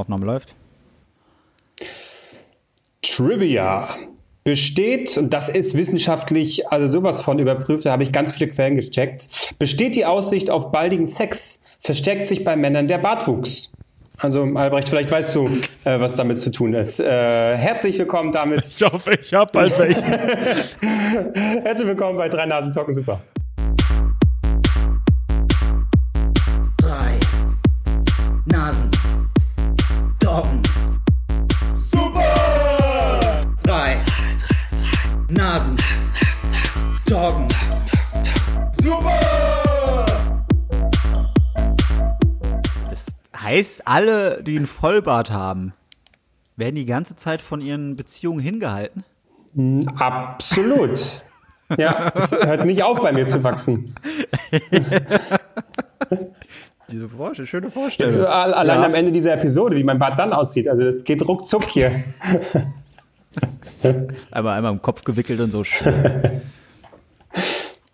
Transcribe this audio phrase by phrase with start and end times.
[0.00, 0.54] Aufnahme läuft.
[3.02, 3.88] Trivia
[4.44, 8.76] besteht, und das ist wissenschaftlich also sowas von überprüft, da habe ich ganz viele Quellen
[8.76, 13.72] gecheckt, besteht die Aussicht auf baldigen Sex, versteckt sich bei Männern der Bartwuchs.
[14.16, 15.48] Also Albrecht, vielleicht weißt du,
[15.84, 17.00] äh, was damit zu tun ist.
[17.00, 18.68] Äh, herzlich willkommen damit.
[18.68, 20.02] Ich hoffe, ich habe bald welche.
[21.62, 23.22] herzlich willkommen bei Drei Nasen Talken Super.
[43.50, 45.72] Heißt, alle, die einen Vollbart haben,
[46.56, 49.04] werden die ganze Zeit von ihren Beziehungen hingehalten?
[49.96, 51.22] Absolut.
[51.76, 53.94] Ja, es hört nicht auf bei mir zu wachsen.
[56.90, 58.26] Diese Vorstellung, schöne Jetzt, Vorstellung.
[58.26, 58.86] al- allein Ja.
[58.86, 60.66] am Ende dieser Episode, wie mein Bart dann aussieht.
[60.68, 62.02] Also es geht ruckzuck hier.
[64.32, 66.42] Einmal, einmal im Kopf gewickelt und so schön.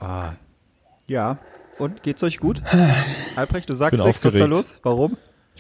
[0.01, 0.33] ah.
[1.07, 1.39] Ja.
[1.79, 2.63] Und geht's euch gut?
[3.37, 4.79] Albrecht, du sagst nichts, was ist da los?
[4.83, 5.17] Warum?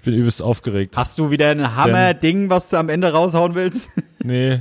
[0.06, 0.96] Ich bin übelst aufgeregt.
[0.96, 3.90] Hast du wieder ein Hammer-Ding, was du am Ende raushauen willst?
[4.22, 4.60] Nee.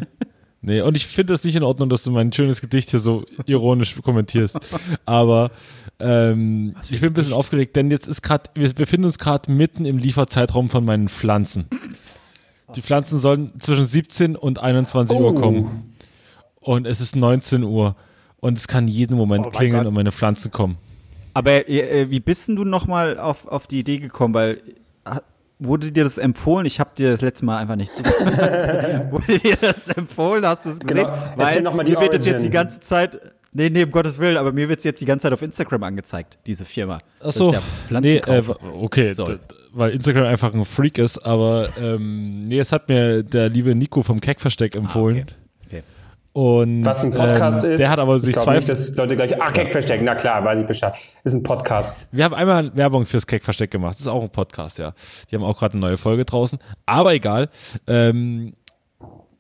[0.62, 3.26] Nee, und ich finde es nicht in Ordnung, dass du mein schönes Gedicht hier so
[3.46, 4.58] ironisch kommentierst.
[5.06, 5.52] Aber
[6.00, 9.86] ähm, ich bin ein bisschen aufgeregt, denn jetzt ist gerade, wir befinden uns gerade mitten
[9.86, 11.66] im Lieferzeitraum von meinen Pflanzen.
[12.76, 15.40] Die Pflanzen sollen zwischen 17 und 21 Uhr Oh.
[15.40, 15.94] kommen.
[16.60, 17.96] Und es ist 19 Uhr.
[18.40, 20.78] Und es kann jeden Moment Oh klingeln und meine Pflanzen kommen.
[21.36, 24.34] Aber äh, wie bist denn du nochmal auf, auf die Idee gekommen?
[24.34, 24.62] Weil
[25.60, 26.66] wurde dir das empfohlen?
[26.66, 29.12] Ich habe dir das letzte Mal einfach nicht zugehört.
[29.12, 30.46] wurde dir das empfohlen?
[30.46, 31.06] Hast du es gesehen?
[31.06, 31.34] Genau.
[31.36, 33.20] Weil noch mal die mir wird es jetzt die ganze Zeit.
[33.54, 35.84] Nee, nee, um Gottes Willen, aber mir wird es jetzt die ganze Zeit auf Instagram
[35.84, 37.00] angezeigt, diese Firma.
[37.20, 39.14] Ach dass so, ich da Pflanzen nee, äh, okay,
[39.72, 44.04] weil Instagram einfach ein Freak ist, aber ähm, nee, es hat mir der liebe Nico
[44.04, 45.20] vom Keckversteck empfohlen.
[45.20, 45.45] Ah, okay.
[46.36, 47.80] Und Was ein Podcast ähm, ist.
[47.80, 48.58] Der hat aber ich sich zwei.
[48.58, 50.94] Nicht, dass Leute gleich, ach, Keck verstecken, na klar, weiß ich Bescheid.
[51.24, 52.10] Ist ein Podcast.
[52.12, 53.94] wir haben einmal Werbung fürs Keckversteck gemacht.
[53.94, 54.94] Das ist auch ein Podcast, ja.
[55.32, 56.60] Die haben auch gerade eine neue Folge draußen.
[56.86, 57.50] Aber egal.
[57.88, 58.54] Ähm,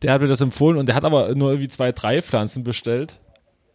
[0.03, 3.19] der hat mir das empfohlen und der hat aber nur irgendwie zwei, drei Pflanzen bestellt.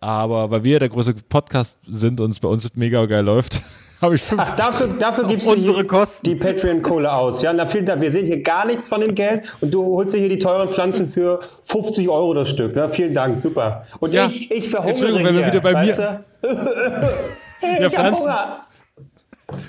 [0.01, 3.61] Aber weil wir der größte Podcast sind und es bei uns mega geil läuft,
[4.01, 6.25] habe ich fünf Ach, dafür, dafür gibst unsere du hier Kosten.
[6.25, 7.43] die Patreon-Kohle aus.
[7.43, 8.01] Ja, na vielen Dank.
[8.01, 10.69] Wir sehen hier gar nichts von dem Geld und du holst dir hier die teuren
[10.69, 12.75] Pflanzen für 50 Euro das Stück.
[12.75, 12.89] Ne?
[12.89, 13.85] Vielen Dank, super.
[14.01, 14.27] Und Ja.
[14.27, 16.25] ich, ich verhungere Entschuldigung, wenn wir wieder bei mir-?
[17.63, 18.61] Ja, Ich hab Pflanzen, Hunger.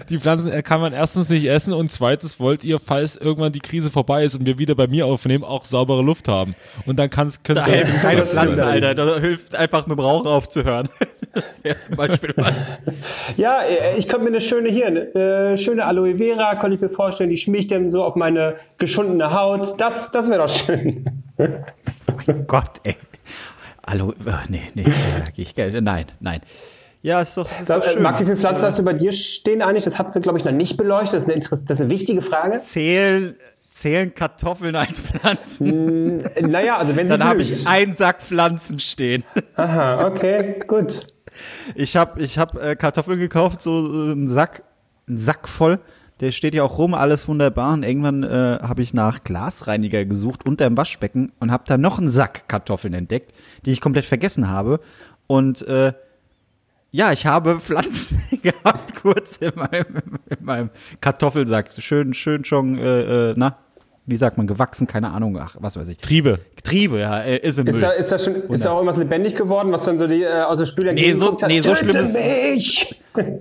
[0.10, 3.60] Die Pflanzen äh, kann man erstens nicht essen und zweitens wollt ihr, falls irgendwann die
[3.60, 6.56] Krise vorbei ist und wir wieder bei mir aufnehmen, auch saubere Luft haben.
[6.86, 8.96] Und dann kann's, könnt Da ihr helfen keine Pflanzen, Alter.
[8.96, 10.90] Da hilft einfach mit dem Rauch aufzuhören.
[11.34, 12.82] Das wäre zum Beispiel was.
[13.38, 16.82] Ja, äh, ich könnte mir eine schöne hier, eine äh, schöne Aloe Vera, könnte ich
[16.82, 19.80] mir vorstellen, die schmiegt dann so auf meine geschundene Haut.
[19.80, 20.94] Das, das wäre doch schön.
[22.48, 22.98] Gott, ey.
[23.88, 23.98] Äh,
[24.50, 24.86] nee, nee,
[25.38, 25.56] ich.
[25.56, 26.42] Nein, nein.
[27.02, 28.04] Ja, ist doch, ist Da, doch äh, schön.
[28.04, 29.86] Marc, wie viele Pflanzen hast du bei dir stehen eigentlich?
[29.86, 31.14] Das hat wir, glaube ich, noch nicht beleuchtet.
[31.16, 32.60] Das ist eine, Interess das ist eine wichtige Frage.
[32.60, 33.36] Zählen,
[33.72, 36.24] zählen Kartoffeln als Pflanzen?
[36.26, 39.24] Äh, Naja, also wenn sie Dann habe ich einen Sack Pflanzen stehen.
[39.56, 41.08] Aha, okay, gut.
[41.76, 44.64] Ich habe ich hab, äh, Kartoffeln gekauft, so äh, einen Sack,
[45.08, 45.80] einen Sack voll.
[46.20, 47.74] Der steht ja auch rum, alles wunderbar.
[47.74, 51.98] Und irgendwann äh, habe ich nach Glasreiniger gesucht unter dem Waschbecken und habe da noch
[51.98, 53.34] einen Sack Kartoffeln entdeckt,
[53.66, 54.82] die ich komplett vergessen habe.
[55.26, 55.94] Und äh,
[56.92, 60.70] ja, ich habe Pflanzen gehabt, kurz in meinem, in meinem
[61.00, 61.72] Kartoffelsack.
[61.80, 63.58] Schön, schön schon, äh, äh, na,
[64.06, 65.98] wie sagt man, gewachsen, keine Ahnung, ach, was weiß ich.
[66.00, 66.40] Triebe.
[66.64, 67.82] Triebe, ja, äh, ist im Ist Müll.
[67.82, 70.42] da, ist, da schon, ist da auch irgendwas lebendig geworden, was dann so die äh,
[70.42, 71.48] aus der Spüle Nee, so- hat?
[71.48, 72.96] nee, so schlimm ist- mich!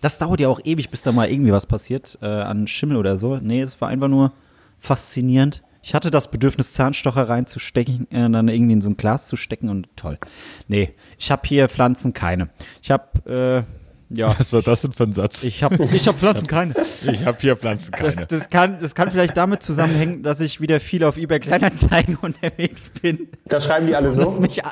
[0.00, 3.18] Das dauert ja auch ewig, bis da mal irgendwie was passiert äh, an Schimmel oder
[3.18, 3.36] so.
[3.36, 4.32] Nee, es war einfach nur
[4.78, 5.62] faszinierend.
[5.86, 9.68] Ich hatte das Bedürfnis, Zahnstocher reinzustecken, äh, dann irgendwie in so ein Glas zu stecken
[9.68, 10.18] und toll.
[10.66, 12.48] Nee, ich habe hier Pflanzen keine.
[12.82, 13.64] Ich habe,
[14.10, 15.44] äh, ja, Was war das denn für ein Satz?
[15.44, 16.74] ich habe ich hab Pflanzen keine.
[17.04, 18.26] Ich habe hier Pflanzen Das, keine.
[18.26, 22.90] das, kann, das kann vielleicht damit zusammenhängen, dass ich wieder viel auf eBay Kleinanzeigen unterwegs
[22.90, 23.28] bin.
[23.44, 24.28] Da schreiben die alle so.
[24.40, 24.62] mich,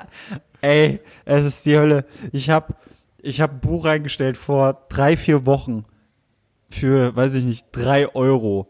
[0.63, 2.07] ey, es ist die Hölle.
[2.33, 2.75] Ich habe
[3.23, 5.85] ich hab ein Buch reingestellt vor drei, vier Wochen
[6.71, 8.69] für, weiß ich nicht, drei Euro.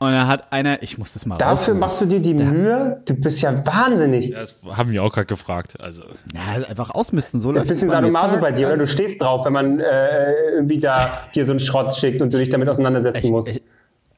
[0.00, 1.78] Und da hat einer, ich muss das mal Dafür rausholen.
[1.80, 3.02] machst du dir die Mühe?
[3.04, 4.30] Du bist ja wahnsinnig.
[4.30, 5.80] Das haben wir auch gerade gefragt.
[5.80, 8.06] Also, Ja, einfach ausmisten, so Ein läuft bisschen es bei mir.
[8.12, 8.76] Sadomaso bei dir, oder?
[8.76, 12.38] Du stehst drauf, wenn man äh, irgendwie da dir so einen Schrott schickt und du
[12.38, 13.48] dich damit auseinandersetzen musst.
[13.48, 13.62] Ich,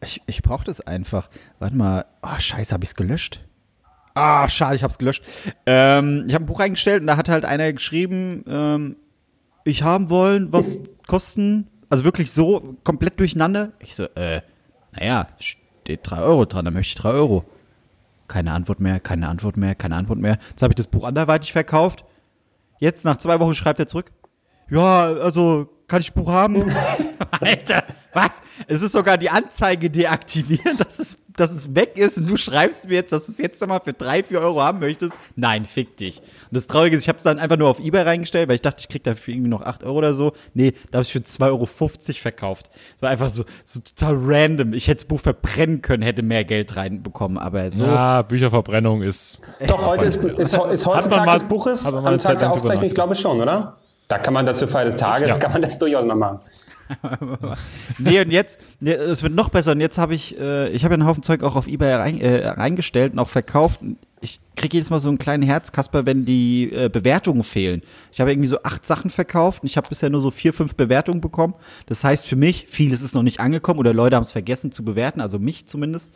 [0.02, 1.30] ich, ich brauche das einfach.
[1.60, 2.04] Warte mal.
[2.20, 3.40] Ah, scheiße, habe ich es gelöscht?
[4.12, 5.24] Ah, schade, ich habe es gelöscht.
[5.64, 8.96] Ähm, ich habe ein Buch eingestellt und da hat halt einer geschrieben, ähm,
[9.64, 13.72] ich haben wollen, was kosten, also wirklich so komplett durcheinander.
[13.78, 14.42] Ich so, äh,
[14.92, 15.28] naja,
[15.82, 17.44] steht 3 Euro dran, dann möchte ich 3 Euro.
[18.28, 20.38] Keine Antwort mehr, keine Antwort mehr, keine Antwort mehr.
[20.50, 22.04] Jetzt habe ich das Buch anderweitig verkauft.
[22.78, 24.12] Jetzt, nach zwei Wochen, schreibt er zurück.
[24.70, 26.72] Ja, also, kann ich das Buch haben?
[27.40, 27.82] Alter,
[28.12, 28.40] was?
[28.68, 32.88] Es ist sogar die Anzeige deaktivieren, dass es, dass es weg ist und du schreibst
[32.88, 35.16] mir jetzt, dass du es jetzt nochmal für drei, vier Euro haben möchtest.
[35.36, 36.18] Nein, fick dich.
[36.18, 38.62] Und das Traurige ist, ich habe es dann einfach nur auf Ebay reingestellt, weil ich
[38.62, 40.32] dachte, ich krieg dafür irgendwie noch 8 Euro oder so.
[40.54, 42.70] Nee, da habe ich für 2,50 Euro verkauft.
[42.94, 44.72] Das war einfach so, so total random.
[44.74, 47.84] Ich hätte das Buch verbrennen können, hätte mehr Geld reinbekommen, aber so.
[47.84, 49.38] Ja, Bücherverbrennung ist.
[49.66, 52.12] Doch, heute ist, ist, ist heute Hat man Tag mal- des Buches, hat man mal
[52.14, 53.76] am Tag der Aufzeichnung, ich glaube schon, oder?
[54.08, 55.38] Da kann man das zur Feier des Tages, Ja.
[55.38, 56.40] kann man das durchaus mal machen.
[57.98, 59.72] Nee, und jetzt, es wird noch besser.
[59.72, 62.20] Und jetzt habe ich, äh, ich habe ja einen Haufen Zeug auch auf Ebay rein,
[62.20, 63.80] äh, reingestellt und auch verkauft.
[64.20, 67.82] Ich kriege jedes Mal so einen kleinen Herzkasper, wenn die äh, Bewertungen fehlen.
[68.12, 70.74] Ich habe irgendwie so acht Sachen verkauft und ich habe bisher nur so vier, fünf
[70.74, 71.54] Bewertungen bekommen.
[71.86, 74.84] Das heißt für mich, vieles ist noch nicht angekommen oder Leute haben es vergessen zu
[74.84, 76.14] bewerten, also mich zumindest.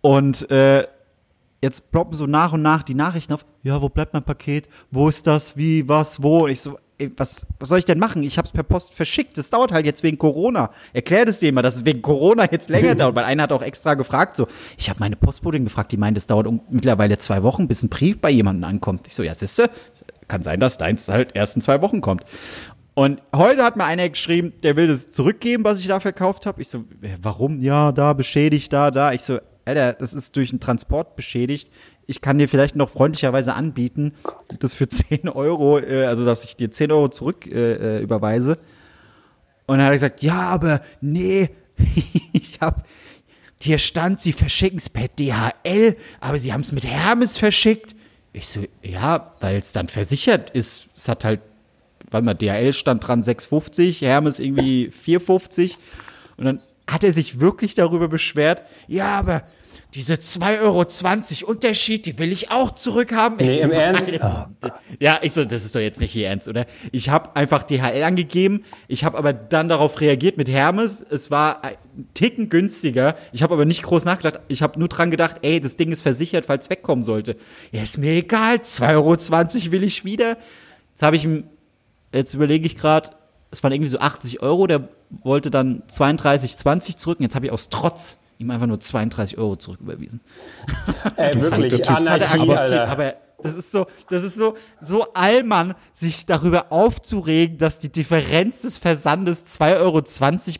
[0.00, 0.86] Und äh,
[1.64, 4.68] jetzt ploppen so nach und nach die Nachrichten auf, ja, wo bleibt mein Paket?
[4.90, 5.56] Wo ist das?
[5.56, 6.44] Wie, was, wo?
[6.44, 8.22] Und ich so, ey, was, was soll ich denn machen?
[8.22, 9.36] Ich habe es per Post verschickt.
[9.38, 10.70] Das dauert halt jetzt wegen Corona.
[10.92, 13.62] Erklär das dem mal, dass es wegen Corona jetzt länger dauert, weil einer hat auch
[13.62, 14.46] extra gefragt, so,
[14.76, 17.88] ich habe meine Postbotin gefragt, die meint, es dauert um, mittlerweile zwei Wochen, bis ein
[17.88, 19.06] Brief bei jemandem ankommt.
[19.06, 19.70] Ich so, ja, siehste,
[20.28, 22.24] kann sein, dass deins halt erst in zwei Wochen kommt.
[22.94, 26.62] Und heute hat mir einer geschrieben, der will das zurückgeben, was ich da verkauft habe.
[26.62, 26.84] Ich so,
[27.20, 27.60] warum?
[27.60, 29.12] Ja, da beschädigt, da, da.
[29.12, 31.72] Ich so, Alter, das ist durch einen Transport beschädigt.
[32.06, 34.12] Ich kann dir vielleicht noch freundlicherweise anbieten,
[34.60, 38.58] das für 10 Euro, äh, also dass ich dir 10 Euro zurück äh, äh, überweise.
[39.66, 41.50] Und dann hat er gesagt, ja, aber nee,
[42.32, 42.86] ich hab,
[43.60, 47.96] hier stand, sie verschicken es per DHL, aber sie haben es mit Hermes verschickt.
[48.32, 50.88] Ich so, ja, weil es dann versichert ist.
[50.94, 51.40] Es hat halt,
[52.10, 55.76] warte mal, DHL stand dran 6,50, Hermes irgendwie 4,50.
[56.36, 59.44] Und dann hat er sich wirklich darüber beschwert, ja, aber
[59.94, 63.38] diese 2,20 Euro Unterschied, die will ich auch zurückhaben.
[63.38, 64.12] Nee, im Ernst?
[64.12, 64.50] Alter,
[64.98, 66.66] ja, ich so, das ist doch jetzt nicht Ihr Ernst, oder?
[66.90, 71.04] Ich habe einfach DHL angegeben, ich habe aber dann darauf reagiert mit Hermes.
[71.08, 71.76] Es war ein
[72.12, 73.14] Ticken günstiger.
[73.32, 74.40] Ich habe aber nicht groß nachgedacht.
[74.48, 77.36] Ich habe nur dran gedacht, ey, das Ding ist versichert, falls es wegkommen sollte.
[77.70, 80.38] Ja, ist mir egal, 2,20 Euro will ich wieder.
[80.90, 81.44] Jetzt habe ich ihm,
[82.12, 83.10] jetzt überlege ich gerade,
[83.52, 84.88] es waren irgendwie so 80 Euro, der
[85.22, 87.20] wollte dann 32,20 zurück.
[87.20, 90.20] Und jetzt habe ich aus Trotz ihm einfach nur 32 Euro zurücküberwiesen.
[91.16, 91.88] Ey, wirklich, Typ.
[91.88, 92.88] Hat er Anarchie, akzeptiert, Alter.
[92.88, 98.62] aber das ist so, das ist so, so allmann, sich darüber aufzuregen, dass die Differenz
[98.62, 100.02] des Versandes 2,20 Euro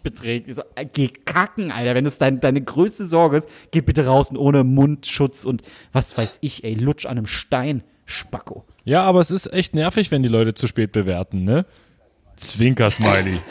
[0.02, 0.54] beträgt.
[0.54, 1.94] So, äh, geh kacken, Alter.
[1.94, 5.62] Wenn es dein, deine größte Sorge ist, geh bitte raus und ohne Mundschutz und
[5.92, 8.64] was weiß ich, ey, lutsch an einem Stein, Spacko.
[8.84, 11.64] Ja, aber es ist echt nervig, wenn die Leute zu spät bewerten, ne?
[12.36, 13.38] Zwinker-Smiley.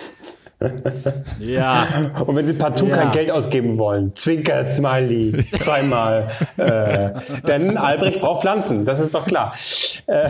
[1.39, 1.87] Ja.
[2.25, 2.97] Und wenn sie partout Ja.
[2.97, 6.29] kein Geld ausgeben wollen, Zwinker, Smiley, zweimal.
[6.57, 7.11] äh,
[7.47, 9.53] denn Albrecht braucht Pflanzen, das ist doch klar.
[10.07, 10.29] Äh,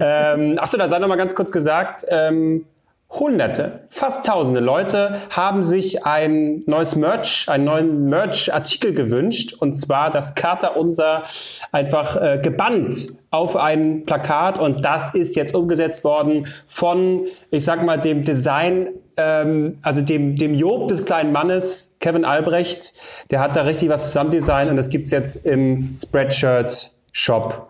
[0.00, 2.66] ähm, achso, da sei noch mal ganz kurz gesagt, ähm,
[3.08, 9.54] Hunderte, fast tausende Leute haben sich ein neues Merch, einen neuen Merch-Artikel gewünscht.
[9.60, 11.22] Und zwar das Kater unser
[11.70, 12.96] einfach äh, gebannt
[13.30, 14.58] auf ein Plakat.
[14.58, 20.36] Und das ist jetzt umgesetzt worden von, ich sag mal, dem Design, ähm, also dem,
[20.36, 22.94] dem Job des kleinen Mannes, Kevin Albrecht.
[23.30, 27.68] Der hat da richtig was zusammendesignt und das gibt's jetzt im Spreadshirt-Shop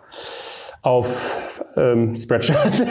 [0.83, 1.07] auf
[1.76, 2.59] ähm, Spreadshirt.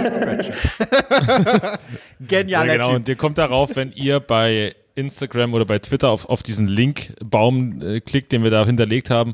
[2.20, 2.88] Genialer Ja, genau.
[2.88, 2.96] Typ.
[2.96, 7.82] Und ihr kommt darauf, wenn ihr bei Instagram oder bei Twitter auf, auf diesen Linkbaum
[7.82, 9.34] äh, klickt, den wir da hinterlegt haben.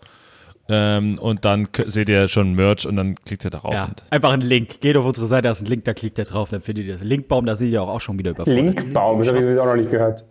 [0.69, 3.73] Ähm, und dann seht ihr schon Merch und dann klickt ihr darauf.
[3.73, 4.79] Ja, einfach ein Link.
[4.79, 6.93] Geht auf unsere Seite, da ist ein Link, da klickt ihr drauf, dann findet ihr
[6.93, 7.03] das.
[7.03, 8.63] Linkbaum, da seht ihr auch, auch schon wieder überfordert.
[8.63, 10.25] Linkbaum, das habe ich auch noch nicht gehört.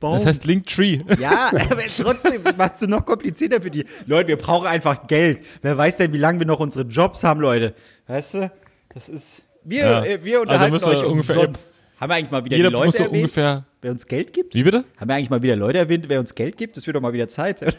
[0.00, 0.14] Baum.
[0.14, 1.00] Das heißt Linktree.
[1.18, 4.28] Ja, aber trotzdem macht es noch komplizierter für die Leute.
[4.28, 5.38] Wir brauchen einfach Geld.
[5.62, 7.74] Wer weiß denn, wie lange wir noch unsere Jobs haben, Leute?
[8.06, 8.50] Weißt du?
[8.92, 9.42] Das ist.
[9.64, 10.04] Wir, Ja.
[10.04, 11.80] äh, wir Also unterhalten müssen wir euch ungefähr- umsonst.
[12.00, 13.64] Haben wir eigentlich mal wieder Jeder die Leute muss so erwähnt, ungefähr.
[13.84, 14.54] Wer uns Geld gibt?
[14.54, 14.84] Wie bitte?
[14.96, 16.76] Haben wir eigentlich mal wieder Leute erwähnt, wer uns Geld gibt?
[16.76, 17.76] Das wird doch mal wieder Zeit.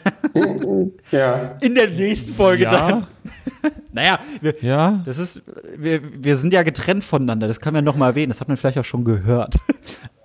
[1.12, 1.58] Ja.
[1.62, 3.08] In der nächsten Folge Ja, dann.
[3.92, 5.02] Naja, wir, ja.
[5.06, 5.42] das ist,
[5.76, 8.58] wir, wir sind ja getrennt voneinander, das kann man noch mal erwähnen, das hat man
[8.58, 9.56] vielleicht auch schon gehört.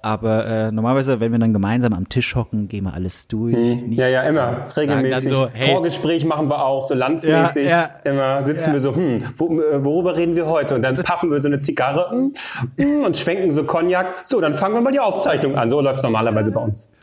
[0.02, 3.54] Aber äh, normalerweise, wenn wir dann gemeinsam am Tisch hocken, gehen wir alles durch.
[3.54, 3.92] Mhm.
[3.92, 4.68] Ja, ja, immer.
[4.74, 5.30] Regelmäßig.
[5.30, 5.72] so, hey.
[5.72, 7.68] Vorgespräch machen wir auch, so landsmäßig.
[7.68, 8.10] Ja, ja.
[8.10, 8.72] Immer sitzen Ja.
[8.74, 10.74] wir so, hm, äh, worüber reden wir heute?
[10.74, 12.32] Und dann paffen wir so eine Zigarre hm,
[12.78, 14.20] hm, und schwenken so Cognac.
[14.24, 15.68] So, dann fangen wir mal die Aufzeichnung an.
[15.68, 16.94] So läuft es normalerweise bei uns.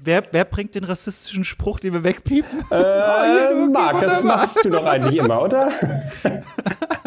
[0.00, 2.60] Wer, wer bringt den rassistischen Spruch, den wir wegpiepen?
[2.70, 5.68] Äh, Marc, das machst du doch eigentlich immer, oder?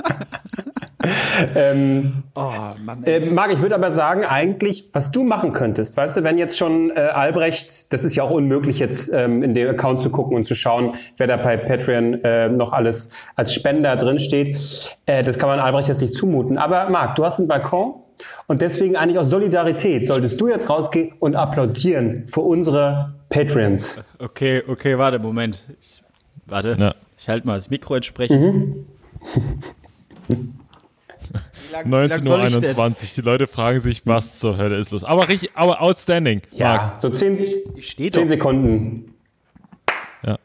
[1.56, 2.50] ähm, Oh,
[2.84, 3.04] Mann.
[3.04, 6.58] Äh, Marc, ich würde aber sagen, eigentlich, was du machen könntest, weißt du, wenn jetzt
[6.58, 10.36] schon äh, Albrecht, das ist ja auch unmöglich jetzt ähm, in den Account zu gucken
[10.38, 14.60] und zu schauen, wer da bei Patreon äh, noch alles als Spender drin steht,
[15.06, 16.58] äh, das kann man Albrecht jetzt nicht zumuten.
[16.58, 17.96] Aber Marc, du hast einen Balkon
[18.48, 24.04] und deswegen eigentlich aus Solidarität solltest du jetzt rausgehen und applaudieren für unsere Patreons.
[24.20, 25.66] Okay, okay, warte, Moment.
[25.80, 26.04] Ich,
[26.46, 26.96] warte, Ja.
[27.18, 28.86] ich halte mal das Mikro entsprechend.
[30.30, 30.54] Lang
[31.74, 33.00] 19.21 soll ich Uhr.
[33.16, 35.04] Die Leute fragen sich, was zur Hölle ist los.
[35.04, 36.42] Aber richtig, aber outstanding.
[36.52, 36.60] Marc.
[36.60, 37.38] Ja, so zehn,
[37.76, 38.30] Ich stehe zehn doch.
[38.30, 39.14] Sekunden.
[40.24, 40.38] Ja.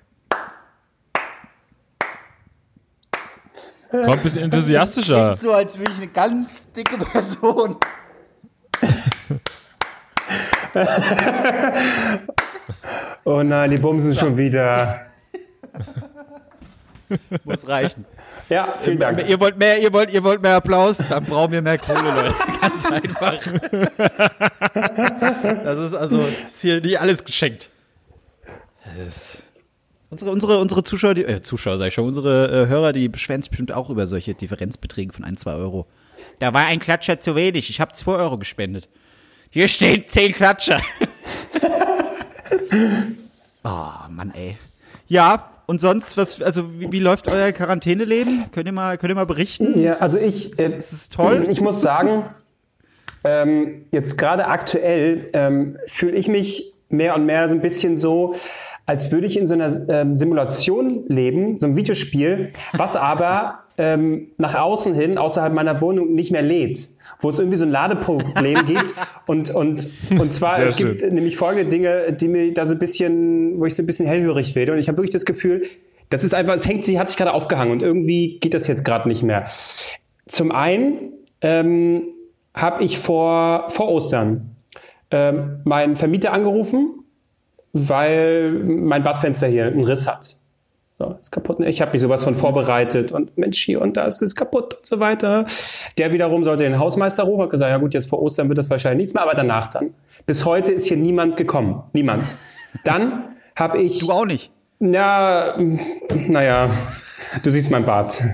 [3.91, 5.37] Komm, ein bisschen enthusiastischer.
[5.37, 7.77] So, als wäre ich eine ganz dicke Person.
[13.25, 15.07] Oh nein, die bumsen schon wieder.
[17.45, 18.05] Muss reichen.
[18.49, 19.29] Ja, vielen Dank.
[19.29, 22.35] Ihr wollt mehr, ihr wollt, ihr wollt mehr Applaus, dann brauchen wir mehr Kohle, Leute.
[22.61, 23.39] Ganz einfach.
[25.65, 27.71] Das ist also ist hier nicht alles geschenkt.
[28.85, 29.43] Das ist
[30.11, 33.43] unsere, unsere, unsere Zuschauer, die, äh, Zuschauer sag ich schon, unsere äh, Hörer, die beschweren
[33.43, 35.87] sich bestimmt auch über solche Differenzbeträge von 1, 2 Euro.
[36.39, 37.69] Da war ein Klatscher zu wenig.
[37.69, 38.89] Ich habe 2 Euro gespendet.
[39.51, 40.81] Hier stehen 10 Klatscher.
[43.65, 44.57] oh, Mann, ey.
[45.09, 48.45] Ja, und sonst, was, also wie, wie läuft euer Quarantäneleben?
[48.53, 49.81] Könnt ihr mal, könnt ihr mal berichten?
[49.81, 51.47] Ja, also ich, äh, Es ist toll.
[51.49, 52.25] Ich muss sagen,
[53.25, 58.35] ähm, jetzt gerade aktuell ähm, fühle ich mich mehr und mehr so ein bisschen so,
[58.87, 64.29] als würde ich in so einer ähm, Simulation leben, so ein Videospiel, was aber ähm,
[64.39, 66.89] nach außen hin, außerhalb meiner Wohnung, nicht mehr lädt.
[67.21, 68.95] Wo es irgendwie so ein Ladeproblem gibt.
[69.27, 71.15] Und, und, und zwar, Sehr es gibt schön.
[71.15, 74.55] nämlich folgende Dinge, die mir da so ein bisschen, wo ich so ein bisschen hellhörig
[74.55, 74.73] werde.
[74.73, 75.63] Und ich habe wirklich das Gefühl,
[76.11, 78.85] das ist einfach, es hängt sich, hat sich gerade aufgehangen und irgendwie geht das jetzt
[78.85, 79.47] gerade nicht mehr.
[80.27, 82.03] Zum einen ähm,
[82.55, 84.57] habe ich vor, vor Ostern
[85.11, 87.05] ähm, meinen Vermieter angerufen,
[87.73, 90.37] weil mein Badfenster hier einen Riss hat.
[90.99, 91.61] So, ist kaputt.
[91.61, 94.99] Ich habe mich sowas von vorbereitet und Mensch, hier und das ist kaputt und so
[94.99, 95.45] weiter.
[95.99, 98.71] Der wiederum sollte den Hausmeister rufen, hat gesagt, ja gut, jetzt vor Ostern wird das
[98.71, 99.93] wahrscheinlich nichts mehr, aber danach dann.
[100.25, 101.83] Bis heute ist hier niemand gekommen.
[101.93, 102.25] Niemand.
[102.85, 103.99] Dann habe ich.
[103.99, 104.51] Du auch nicht.
[104.81, 105.59] Ja,
[106.15, 106.71] naja,
[107.43, 108.25] du siehst mein Bart.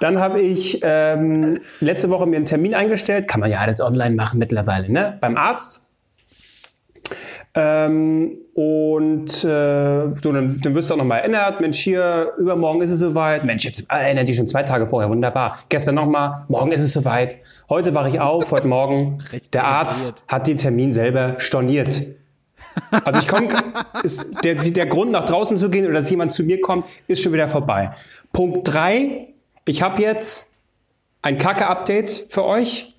[0.00, 3.28] Dann habe ich ähm, letzte Woche mir einen Termin eingestellt.
[3.28, 5.16] Kann man ja alles online machen mittlerweile, ne?
[5.22, 5.86] Beim Arzt.
[7.58, 12.90] Ähm, und äh, so, dann, dann wirst du auch nochmal erinnert, Mensch, hier, übermorgen ist
[12.90, 13.44] es soweit.
[13.44, 15.58] Mensch, jetzt erinnert dich schon zwei Tage vorher, wunderbar.
[15.70, 17.38] Gestern nochmal, morgen ist es soweit.
[17.70, 19.24] Heute wache ich auf, heute Morgen.
[19.54, 22.02] Der Arzt hat den Termin selber storniert.
[22.90, 23.48] Also ich komme,
[24.44, 27.32] der, der Grund nach draußen zu gehen oder dass jemand zu mir kommt, ist schon
[27.32, 27.90] wieder vorbei.
[28.34, 29.28] Punkt drei:
[29.64, 30.56] Ich habe jetzt
[31.22, 32.94] ein Kacke-Update für euch.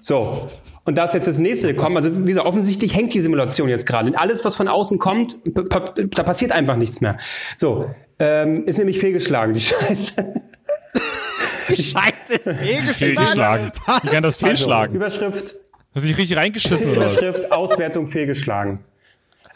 [0.00, 0.48] So.
[0.86, 1.96] Und da ist jetzt das nächste gekommen.
[1.96, 4.08] Also, wie gesagt, offensichtlich hängt die Simulation jetzt gerade.
[4.08, 7.18] Und alles, was von außen kommt, da passiert einfach nichts mehr.
[7.54, 7.90] So.
[8.18, 10.42] Ähm, ist nämlich fehlgeschlagen, die Scheiße.
[11.68, 12.94] Scheiße, ist fehlgeschlagen.
[12.94, 13.72] Fehlgeschlagen.
[14.02, 14.94] Wie kann das fehlschlagen?
[14.94, 15.56] Überschrift,
[15.96, 17.16] Hast du dich richtig reingeschissen oder was?
[17.16, 18.80] Überschrift Auswertung fehlgeschlagen.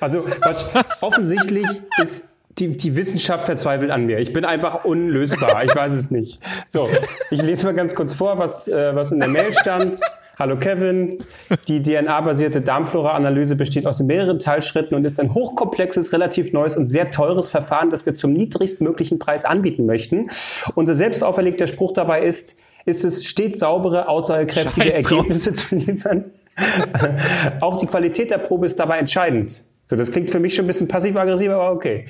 [0.01, 0.65] Also was,
[1.03, 1.67] offensichtlich
[2.03, 4.19] ist die, die Wissenschaft verzweifelt an mir.
[4.19, 5.65] Ich bin einfach unlösbar.
[5.65, 6.41] Ich weiß es nicht.
[6.67, 6.89] So,
[7.31, 10.01] ich lese mal ganz kurz vor, was, äh, was in der Mail stand.
[10.41, 11.19] Hallo Kevin,
[11.69, 17.11] die DNA-basierte Darmflora-Analyse besteht aus mehreren Teilschritten und ist ein hochkomplexes, relativ neues und sehr
[17.11, 20.31] teures Verfahren, das wir zum niedrigstmöglichen Preis anbieten möchten.
[20.75, 24.95] Unser selbst auferlegter Spruch dabei ist, ist es stets saubere, aussagekräftige.
[24.95, 26.31] Ergebnisse zu liefern.
[27.61, 29.65] Auch die Qualität der Probe ist dabei entscheidend.
[29.85, 32.07] So, das klingt für mich schon ein bisschen passiv-aggressiv, aber okay.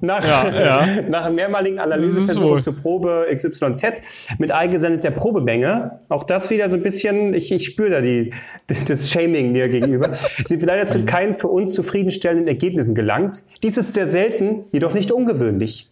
[0.00, 1.02] Nach, Ja, ja.
[1.08, 4.02] nach mehrmaligen Analyseversuchen zur Probe XYZ
[4.38, 8.32] mit eingesendeter Probemenge, auch das wieder so ein bisschen, ich, ich spüre da die,
[8.88, 13.42] das Shaming mir gegenüber, sind wir leider zu keinen für uns zufriedenstellenden Ergebnissen gelangt.
[13.62, 15.90] Dies ist sehr selten, jedoch nicht ungewöhnlich.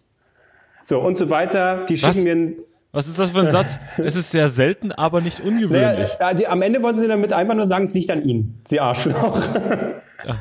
[0.84, 1.84] So, und so weiter.
[1.88, 2.24] Die schicken Was?
[2.24, 2.56] mir ein
[2.92, 3.78] Was ist das für ein Satz?
[3.96, 6.08] Es ist sehr selten, aber nicht ungewöhnlich.
[6.18, 8.60] naja, äh, die, am Ende wollten sie damit einfach nur sagen, es liegt an ihnen.
[8.64, 9.40] Sie Arschloch.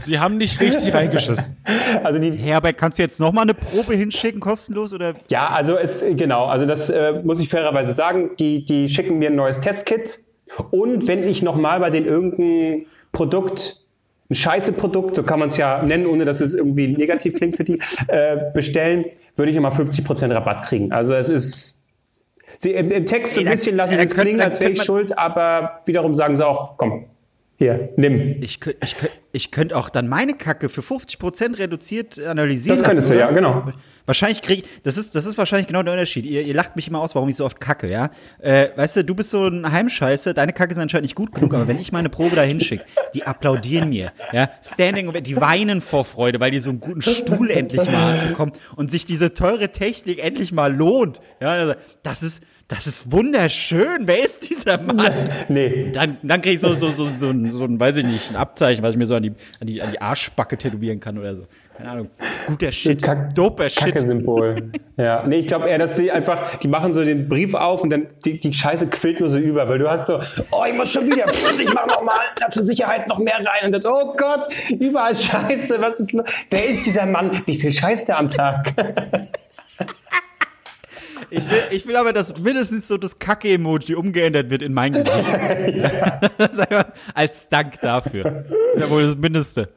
[0.02, 1.58] Sie haben nicht richtig reingeschissen.
[2.04, 4.94] Also die, Herbert, kannst du jetzt noch mal eine Probe hinschicken, kostenlos?
[4.94, 5.14] Oder?
[5.30, 9.30] ja, also es, genau, also das äh, muss ich fairerweise sagen, die, die schicken mir
[9.30, 10.20] ein neues Testkit.
[10.72, 13.78] Und wenn ich nochmal bei denen irgendein Produkt,
[14.30, 17.58] ein scheiße Produkt, so kann man es ja nennen, ohne dass es irgendwie negativ klingt
[17.58, 19.06] für die, äh, bestellen,
[19.36, 20.92] würde ich nochmal 50% Rabatt kriegen.
[20.92, 21.81] Also es ist,
[22.62, 25.18] sie, im, im Text so ein bisschen lassen sie es klingen, als wäre ich schuld,
[25.18, 27.08] aber wiederum sagen sie auch, komm,
[27.58, 28.42] hier, nimm.
[28.42, 32.78] Ich könnte ich könnt, ich könnte auch dann meine Kacke für 50% reduziert analysieren.
[32.78, 33.72] Das könntest lassen, du, ja, genau.
[34.06, 36.26] Wahrscheinlich krieg das ist, das ist wahrscheinlich genau der Unterschied.
[36.26, 38.10] Ihr, ihr lacht mich immer aus, warum ich so oft kacke, ja.
[38.40, 41.54] Äh, weißt du, du bist so ein Heimscheiße, deine Kacke ist anscheinend nicht gut genug,
[41.54, 42.84] aber wenn ich meine Probe da hinschicke,
[43.14, 44.50] die applaudieren mir, ja.
[44.64, 48.92] Standing, die weinen vor Freude, weil die so einen guten Stuhl endlich mal bekommen und
[48.92, 51.22] sich diese teure Technik endlich mal lohnt.
[51.40, 51.74] Ja, also,
[52.04, 54.04] das ist, das ist wunderschön.
[54.08, 55.12] Wer ist dieser Mann?
[55.50, 55.92] Nee.
[55.94, 58.36] Dann, dann kriege ich so, so, so, so, ein, so ein, weiß ich nicht, ein
[58.38, 61.36] Abzeichen, was ich mir so an die, an die, an die Arschbacke tätowieren kann oder
[61.36, 61.44] so.
[61.78, 62.10] Keine Ahnung.
[62.48, 63.02] Guter Shit.
[63.02, 63.80] Kack- Doper Shit.
[63.96, 64.72] Kacke-Symbol.
[64.98, 65.26] ja.
[65.28, 68.08] Nee, ich glaube eher, dass sie einfach, die machen so den Brief auf und dann
[68.24, 70.20] die, die Scheiße quillt nur so über, weil du hast so,
[70.52, 73.74] oh, ich muss schon wieder, ich mach noch mal da zur Sicherheit noch mehr rein
[73.74, 74.48] und dann, oh Gott,
[74.80, 76.26] überall Scheiße, was ist los?
[76.50, 77.42] Wer ist dieser Mann?
[77.46, 78.72] Wie viel scheißt der am Tag?
[81.32, 85.16] Ich will, ich will aber, dass mindestens so das Kacke-Emoji umgeändert wird in mein Gesicht.
[86.38, 88.46] einfach als Dank dafür.
[88.78, 89.70] Ja wohl das Mindeste.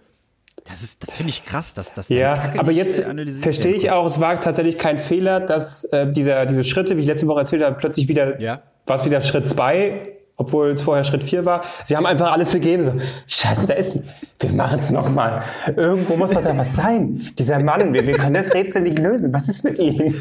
[0.64, 3.04] Das, ist- das finde ich krass, dass das Ja, Kacke aber jetzt
[3.42, 7.06] verstehe ich auch, es war tatsächlich kein Fehler, dass äh, dieser, diese Schritte, wie ich
[7.06, 8.62] letzte Woche erzählt habe, plötzlich wieder, Ja.
[8.86, 11.62] war es wieder Schritt zwei, obwohl es vorher Schritt vier war.
[11.84, 12.82] Sie haben einfach alles gegeben.
[12.84, 12.92] So,
[13.26, 14.00] Scheiße, da ist,
[14.40, 15.44] wir machen es nochmal.
[15.76, 17.20] Irgendwo muss doch da was sein.
[17.38, 19.32] Dieser Mann, wir, wir können das Rätsel nicht lösen.
[19.34, 20.18] Was ist mit ihm?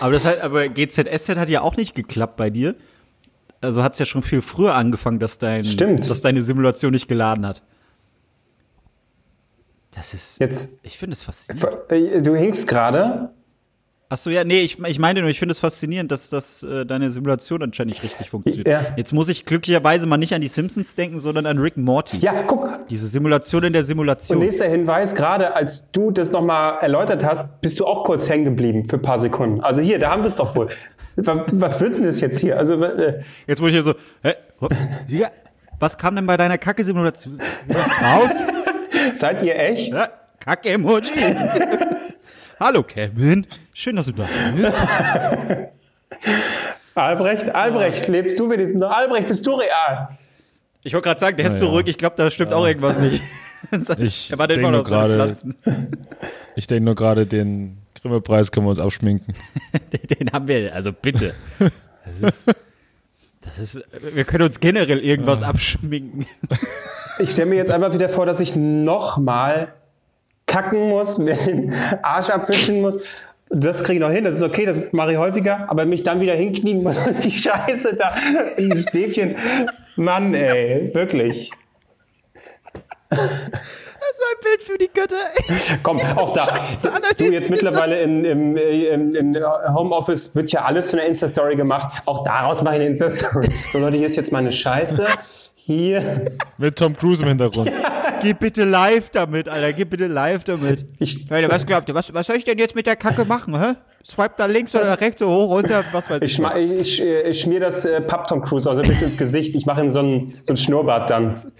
[0.00, 2.74] Aber, das halt, aber GZSZ hat ja auch nicht geklappt bei dir.
[3.60, 6.08] Also hat es ja schon viel früher angefangen, dass, dein, Stimmt.
[6.10, 7.62] dass deine Simulation nicht geladen hat.
[9.92, 10.38] Das ist.
[10.40, 11.90] Jetzt, Ich finde es faszinierend.
[11.90, 13.30] äh, du hinkst gerade.
[14.14, 17.10] Achso, ja, nee, ich, ich meine nur, ich finde es faszinierend, dass das, äh, deine
[17.10, 18.68] Simulation anscheinend nicht richtig funktioniert.
[18.68, 18.86] Ja.
[18.96, 22.18] Jetzt muss ich glücklicherweise mal nicht an die Simpsons denken, sondern an Rick Morty.
[22.18, 22.86] Ja, guck.
[22.88, 24.38] Diese Simulation in der Und Simulation.
[24.38, 28.84] nächster Hinweis, gerade als du das nochmal erläutert hast, bist du auch kurz hängen geblieben
[28.84, 29.60] für ein paar Sekunden.
[29.62, 30.68] Also hier, da haben wir es doch wohl.
[31.16, 32.56] Wa- Was wird denn das jetzt hier?
[32.56, 34.34] Also, äh, Jetzt muss ich hier so, hä?
[35.08, 35.26] Ja,
[35.80, 37.40] was kam denn bei deiner Kacke-Simulation
[38.00, 38.30] raus?
[39.14, 39.92] seid ihr echt?
[39.92, 40.06] Ja,
[40.38, 41.10] Kacke-Emoji.
[42.60, 43.44] Hallo, Kevin.
[43.76, 44.76] Schön, dass du da bist.
[46.94, 48.90] Albrecht, Albrecht, lebst du wenigstens noch?
[48.90, 50.16] Albrecht, bist du real?
[50.84, 51.66] Ich wollte gerade sagen, der ist ja.
[51.66, 51.88] zurück.
[51.88, 53.22] Ich glaube, da stimmt auch irgendwas nicht.
[53.96, 55.34] Ich war denn denk immer nur gerade-.
[56.54, 59.34] Ich denke nur gerade, den Grimme-Preis können wir uns abschminken.
[60.20, 61.34] Den haben wir, also bitte.
[62.20, 62.56] Das ist,
[63.40, 66.26] das ist, wir können uns generell irgendwas abschminken.
[67.18, 69.72] Ich stelle mir jetzt einfach wieder vor, dass ich nochmal
[70.46, 73.02] kacken muss, mir den Arsch abwischen muss.
[73.50, 76.20] Das kriege ich noch hin, das ist okay, das mache ich häufiger, aber mich dann
[76.20, 78.14] wieder hinknien und die Scheiße da
[78.56, 79.36] in die Stäbchen.
[79.96, 81.50] Mann, ey, wirklich.
[83.10, 85.80] Das ist ein Bild für die Götter.
[85.82, 86.46] Komm, auch da.
[87.16, 92.02] Du jetzt mittlerweile in, im, im, im Homeoffice wird ja alles zu einer Insta-Story gemacht.
[92.06, 93.48] Auch daraus mache ich eine Insta-Story.
[93.72, 95.06] So Leute, hier ist jetzt meine Scheiße.
[95.66, 96.26] Hier.
[96.58, 97.70] Mit Tom Cruise im Hintergrund.
[98.22, 99.72] Geh bitte live damit, Alter.
[99.72, 100.84] Geh bitte live damit.
[100.98, 101.94] Ich, Alter, was glaubt ihr?
[101.94, 103.74] Was, was soll ich denn jetzt mit der Kacke machen, hä?
[104.06, 106.38] Swipe da links oder nach rechts, so hoch, runter, was weiß ich.
[106.38, 109.54] ich, ich, äh, ich schmier das äh, Papp Tom Cruise also bis ins Gesicht.
[109.54, 111.40] Ich mache ihm so ein, so ein Schnurrbart dann.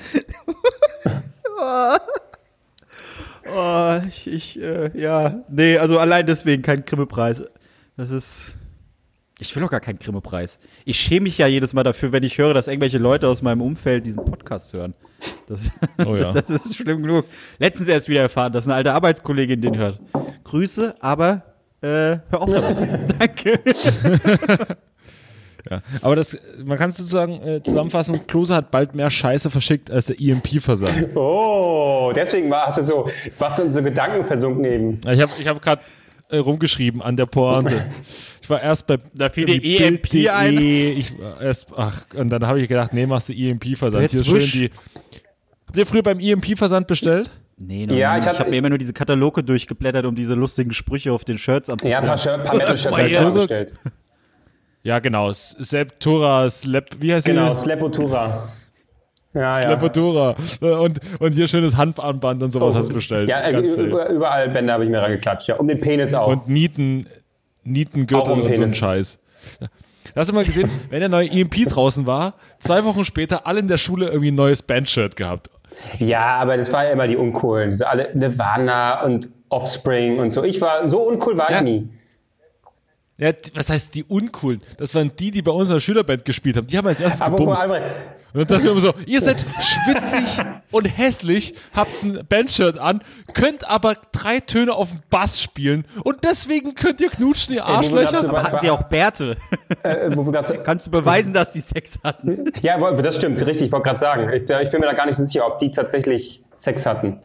[3.56, 7.42] Oh, ich, ich äh, ja, nee, also allein deswegen kein Grimme-Preis.
[7.96, 8.54] Das ist.
[9.40, 10.60] Ich will auch gar keinen Grimme-Preis.
[10.84, 13.62] Ich schäme mich ja jedes Mal dafür, wenn ich höre, dass irgendwelche Leute aus meinem
[13.62, 14.94] Umfeld diesen Podcast hören.
[15.48, 15.70] Das,
[16.06, 16.32] Oh ja.
[16.32, 17.26] das ist schlimm genug.
[17.58, 19.98] Letztens erst wieder erfahren, dass eine alte Arbeitskollegin den hört.
[20.44, 21.42] Grüße, aber
[21.80, 23.14] äh, hör auf damit.
[23.20, 23.60] Danke.
[25.70, 25.80] Ja.
[26.02, 30.04] Aber das, man kann es sozusagen äh, zusammenfassen, Klose hat bald mehr Scheiße verschickt als
[30.04, 31.16] der EMP-Versand.
[31.16, 35.00] Oh, deswegen war, hast du so, was in so Gedanken versunken eben.
[35.10, 35.80] Ich habe ich hab gerade
[36.30, 37.86] äh, rumgeschrieben an der Pointe.
[38.42, 40.58] Ich war erst bei Da fiel irgendwie EMP Bild.de, ein.
[40.58, 44.10] Ich war erst, ach, und dann habe ich gedacht, nee, machst du EMP-Versand.
[44.10, 44.70] Hier schön die.
[45.66, 47.30] Habt ihr früher beim EMP-Versand bestellt?
[47.56, 50.34] Nee, noch Ja, ich ich hab- habe mir immer nur diese Kataloge durchgeblättert, um diese
[50.34, 52.06] lustigen Sprüche auf den Shirts Ja, ein anzugucken.
[52.08, 53.74] paar, Shirt, paar Metal-Shirts habe ich bestellt.
[54.82, 55.32] Ja, genau.
[55.32, 57.60] Septura, Slep, wie heißt Genau, die?
[57.60, 58.48] Slepotura.
[59.34, 59.66] Ja, ja.
[59.66, 60.36] Slepotura.
[60.62, 63.28] Äh, Und, und hier schönes Hanfarmband und sowas hast du bestellt.
[63.28, 65.48] Ja, äh, über, überall Bänder habe ich mir rangeklatscht.
[65.48, 66.28] Ja, um den Penis auch.
[66.28, 67.06] Und Nieten,
[67.64, 68.76] Nietengürtel um und so ein Penis.
[68.76, 69.18] Scheiß.
[70.14, 73.66] Hast du mal gesehen, wenn der neue EMP draußen war, zwei Wochen später alle in
[73.68, 75.50] der Schule irgendwie ein neues Bandshirt gehabt.
[75.98, 77.70] ja, aber das war ja immer die Uncoolen.
[77.70, 80.44] Diese alle Nirvana und Offspring und so.
[80.44, 81.56] Ich war, so uncool war Ja.
[81.58, 81.88] ich nie.
[83.16, 84.60] Ja, was heißt die uncoolen?
[84.78, 86.66] Das waren die, die bei unserer Schülerband gespielt haben.
[86.66, 87.62] Die haben als erstes Aber gebumst.
[87.62, 87.84] Albrecht,
[88.34, 93.00] Und dann dachte ich mir so, ihr seid schwitzig und hässlich, habt ein Bandshirt an,
[93.32, 98.20] könnt aber drei Töne auf dem Bass spielen und deswegen könnt ihr knutschen, ihr Arschlöcher.
[98.20, 99.36] so- Aber hatten sie auch Bärte?
[99.84, 100.24] äh, so,
[100.64, 102.50] Kannst du beweisen, dass die Sex hatten?
[102.60, 104.28] ja, das stimmt, richtig, ich wollte gerade sagen.
[104.32, 107.20] Ich, ich bin mir da gar nicht so sicher, ob die tatsächlich Sex hatten.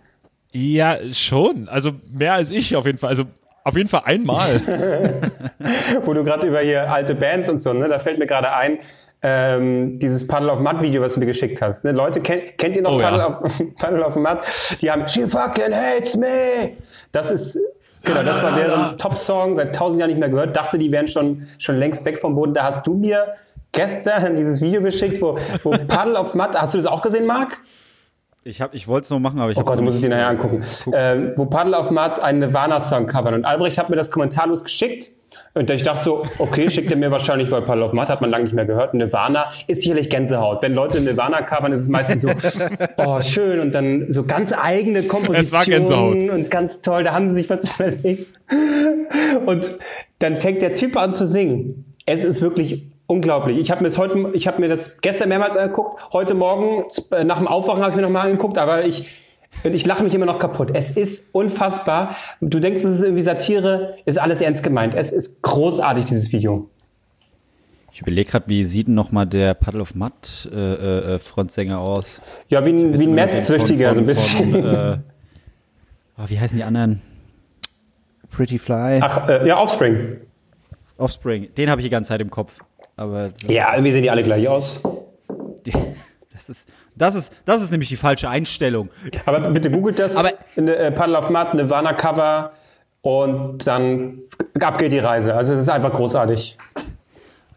[0.51, 1.67] Ja, schon.
[1.69, 3.09] Also mehr als ich auf jeden Fall.
[3.09, 3.25] Also
[3.63, 4.61] auf jeden Fall einmal.
[6.05, 8.79] Wo du gerade über hier alte Bands und so, ne, da fällt mir gerade ein,
[9.21, 11.83] ähm, dieses Paddle of Mud Video, was du mir geschickt hast.
[11.83, 11.91] Ne?
[11.91, 13.27] Leute, kennt, kennt ihr noch Oh, Paddle, ja.
[13.27, 14.37] of, Paddle of Mud?
[14.81, 16.71] Die haben She fucking hates me.
[17.11, 17.59] Das ist,
[18.03, 20.55] genau, das war deren Top-Song, seit tausend Jahren nicht mehr gehört.
[20.55, 22.53] Dachte, die wären schon, schon längst weg vom Boden.
[22.53, 23.35] Da hast du mir
[23.73, 27.57] gestern dieses Video geschickt, wo, wo Paddle of Mud, hast du das auch gesehen, Marc?
[28.43, 30.09] Ich, hab- ich wollte es noch machen, aber ich Oh Gott, du musst es dir
[30.09, 30.63] nachher angucken.
[30.93, 33.33] Ähm, wo Paddle of Mud einen Nirvana-Song covern.
[33.33, 35.09] Und Albrecht hat mir das kommentarlos geschickt.
[35.55, 38.29] Und ich dachte so, okay, schickt er mir wahrscheinlich, weil Paddle of Mud hat man
[38.29, 38.93] lange nicht mehr gehört.
[38.93, 40.61] Nirvana ist sicherlich Gänsehaut.
[40.61, 42.29] Wenn Leute Nirvana covern, ist es meistens so,
[42.97, 43.59] oh, schön.
[43.59, 45.07] Und dann so ganz eigene Es.
[45.07, 47.03] Kompositionen und ganz toll.
[47.03, 48.27] Da haben sie sich was überlegt.
[49.45, 49.71] Und
[50.19, 51.85] dann fängt der Typ an zu singen.
[52.05, 53.57] Es ist wirklich unglaublich.
[53.57, 56.13] Ich habe mir das heute, ich habe mir das gestern mehrmals angeguckt.
[56.13, 59.09] Heute Morgen äh, nach dem Aufwachen habe ich mir noch mal angeguckt, aber ich
[59.63, 60.69] und ich lache mich immer noch kaputt.
[60.73, 62.15] Es ist unfassbar.
[62.39, 64.93] Du denkst, es ist irgendwie Satire, ist alles ernst gemeint.
[64.93, 66.69] Es ist großartig, dieses Video.
[67.91, 71.19] Ich überlege gerade, wie sieht denn noch mal der Puddle of Mud äh, äh, äh,
[71.19, 72.21] Frontsänger aus?
[72.47, 74.51] Ja, wie ein, wie ein Meth-Süchtiger, so ein bisschen.
[74.51, 74.97] Von, äh,
[76.19, 77.01] oh, wie heißen die anderen?
[78.29, 80.17] Pretty Fly, Ach, äh, ja, Offspring.
[80.97, 81.53] Offspring.
[81.55, 82.59] Den habe ich die ganze Zeit im Kopf.
[82.99, 84.81] Aber Ja, irgendwie sehen die alle gleich aus.
[85.65, 85.71] die,
[86.33, 88.89] das ist, das ist, das ist nämlich die falsche Einstellung.
[89.25, 90.17] Aber bitte googelt das.
[90.17, 92.51] Aber- eine, äh, Paddle of Mud, Nirvana Cover
[93.01, 94.19] und dann
[94.59, 95.33] ab geht die Reise.
[95.33, 96.57] Also es ist einfach großartig.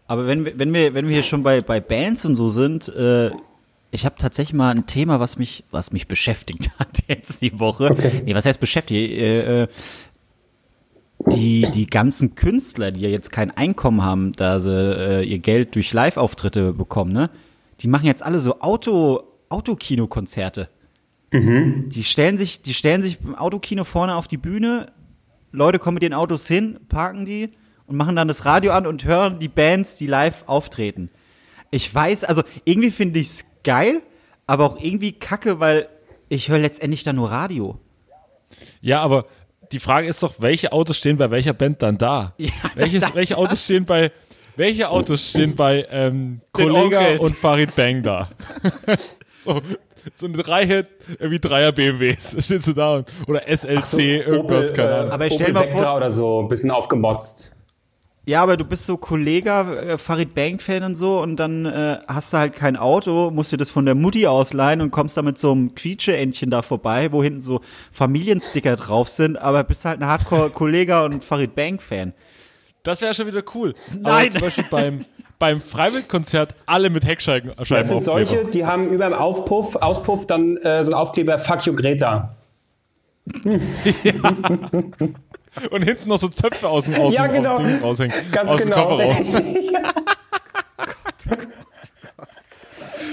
[0.07, 2.89] Aber wenn, wir- wenn, wir, wenn wir hier schon bei, bei Bands und so sind,
[2.95, 3.31] äh,
[3.91, 7.97] ich habe tatsächlich mal ein Thema, was mich, was mich beschäftigt hat jetzt die Woche.
[8.25, 9.11] Nee, was heißt beschäftigt?
[9.13, 9.67] Äh, äh,
[11.27, 15.75] die, die ganzen Künstler, die ja jetzt kein Einkommen haben, da sie äh, ihr Geld
[15.75, 17.31] durch Live-Auftritte bekommen, ne?
[17.81, 20.69] Die machen jetzt alle so Auto, Autokino-Konzerte.
[21.33, 24.93] Die stellen sich, die stellen sich im Autokino vorne auf die Bühne,
[25.51, 27.51] Leute kommen mit den Autos hin, parken die
[27.87, 31.11] und machen dann das Radio an und hören die Bands, die live auftreten.
[31.71, 34.03] Ich weiß, also irgendwie finde ich es geil,
[34.47, 35.89] aber auch irgendwie kacke, weil
[36.29, 37.79] ich höre letztendlich dann nur Radio.
[38.81, 39.27] Ja, aber
[39.73, 42.35] die Frage ist doch, welche Autos stehen bei welcher Band dann da?
[42.39, 44.13] Ja, Welches, das- welche Autos stehen bei
[44.55, 48.29] welche Autos stehen bei ähm, Kollega und Farid Bang da?
[49.35, 49.63] so,
[50.15, 50.85] so eine Reihe,
[51.19, 55.11] irgendwie Dreier BMWs, stehst du da und, oder SLC, irgendwas, Opel, keine äh, Ahnung.
[55.13, 57.57] Aber stell Opel mal vor- oder so, ein bisschen aufgemotzt.
[58.25, 62.33] Ja, aber du bist so Kollege, äh, Farid Bang-Fan und so und dann äh, hast
[62.33, 65.39] du halt kein Auto, musst dir das von der Mutti ausleihen und kommst da mit
[65.39, 70.07] so einem Quietsche-Entchen da vorbei, wo hinten so Familiensticker drauf sind, aber bist halt ein
[70.07, 72.13] Hardcore-Kollege und Farid Bang-Fan.
[72.85, 73.75] Das wäre schon wieder cool.
[73.93, 74.05] Nein.
[74.05, 75.01] Aber zum Beispiel beim,
[75.41, 80.59] beim Freiwildkonzert alle mit Heckscheiben Das sind solche, die haben über dem Aufpuff, Auspuff dann
[80.59, 82.37] äh, so ein Aufkleber Fuck you Greta.
[85.71, 87.59] Und hinten noch so Zöpfe aus dem, aus Ja, genau.
[87.59, 88.17] Dings raushängen.
[88.31, 88.97] Ganz aus genau.
[88.99, 89.57] dem Kofferraum.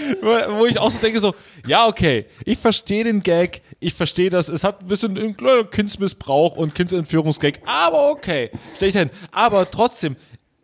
[0.22, 1.34] wo, wo ich auch so denke, so,
[1.66, 5.70] ja, okay, ich verstehe den Gag, ich verstehe das, es hat ein bisschen einen kleinen
[5.70, 9.10] Kindsmissbrauch und Kindsentführungsgag, aber okay, stell ich hin.
[9.32, 10.16] Aber trotzdem,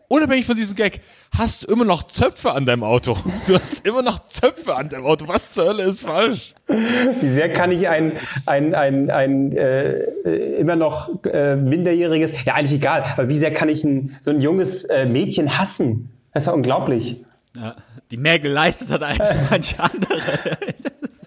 [0.08, 1.02] unabhängig von diesem Gag,
[1.36, 3.18] hast du immer noch Zöpfe an deinem Auto.
[3.48, 5.28] Du hast immer noch Zöpfe an deinem Auto.
[5.28, 6.54] Was zur Hölle ist falsch?
[6.68, 8.13] Wie sehr kann ich ein,
[8.46, 10.00] ein, ein, ein äh,
[10.60, 14.41] immer noch äh, minderjähriges, ja eigentlich egal, aber wie sehr kann ich ein, so ein
[14.41, 16.10] junges äh, Mädchen hassen?
[16.34, 17.26] Das ist ja unglaublich.
[17.56, 17.76] Ja,
[18.12, 20.58] die mehr geleistet hat als manche andere.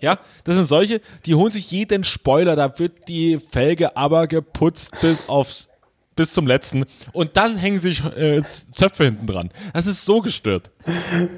[0.00, 4.92] Ja, das sind solche, die holen sich jeden Spoiler, da wird die Felge aber geputzt
[5.00, 5.68] bis aufs
[6.18, 9.50] bis zum letzten und dann hängen sich äh, Zöpfe hinten dran.
[9.72, 10.70] Das ist so gestört.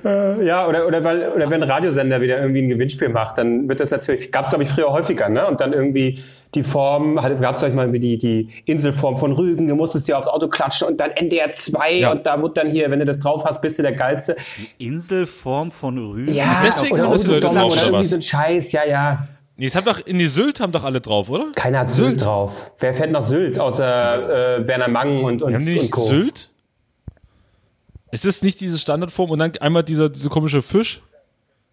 [0.04, 3.80] Ja, oder, oder, weil, oder wenn ein Radiosender wieder irgendwie ein Gewinnspiel macht, dann wird
[3.80, 5.46] das natürlich, gab es glaube ich früher häufiger, ne?
[5.46, 6.18] Und dann irgendwie
[6.54, 10.16] die Form, gab es vielleicht mal wie die, die Inselform von Rügen, du musstest dir
[10.18, 12.12] aufs Auto klatschen und dann NDR 2 Ja.
[12.12, 14.34] und da wird dann hier, wenn du das drauf hast, bist du der Geilste.
[14.78, 16.34] Inselform von Rügen.
[16.34, 18.72] Ja, deswegen oder haben das die Leute Autodom drauf, oder oder irgendwie so ein Scheiß,
[18.72, 19.28] ja, ja.
[19.60, 21.52] Nee, es haben doch, in die Sylt haben doch alle drauf, oder?
[21.54, 22.72] Keiner hat Sylt, drauf.
[22.78, 26.06] Wer fährt nach Sylt, außer äh, Werner Mang und, und, Haben die und nicht Co.
[26.06, 26.48] Sylt?
[28.10, 31.02] Ist das nicht diese Standardform und dann einmal dieser, diese komische Fisch?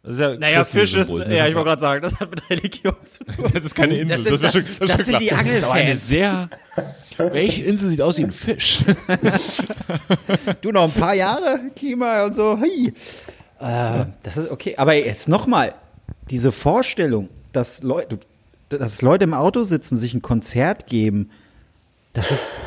[0.04, 1.38] Das ja Naja, Fisch ist, Symbol, ne?
[1.38, 3.50] ja, ich wollte gerade sagen, das hat mit Religion zu tun.
[3.54, 4.18] Das ist keine Insel.
[4.18, 5.28] Das sind- mir das- schon- das schon sind die.
[5.30, 6.08] Das eine Angelfans.
[6.10, 6.50] sehr.
[7.18, 8.80] Welche Insel sieht aus wie ein Fisch?
[10.62, 12.60] Du noch ein paar Jahre Klima und so.
[12.60, 12.94] Hui.
[13.62, 14.76] Äh, das ist okay.
[14.78, 15.74] Aber jetzt nochmal,
[16.30, 18.20] diese Vorstellung, dass Leute,
[18.70, 21.32] dass Leute im Auto sitzen, sich ein Konzert geben,
[22.14, 22.58] das ist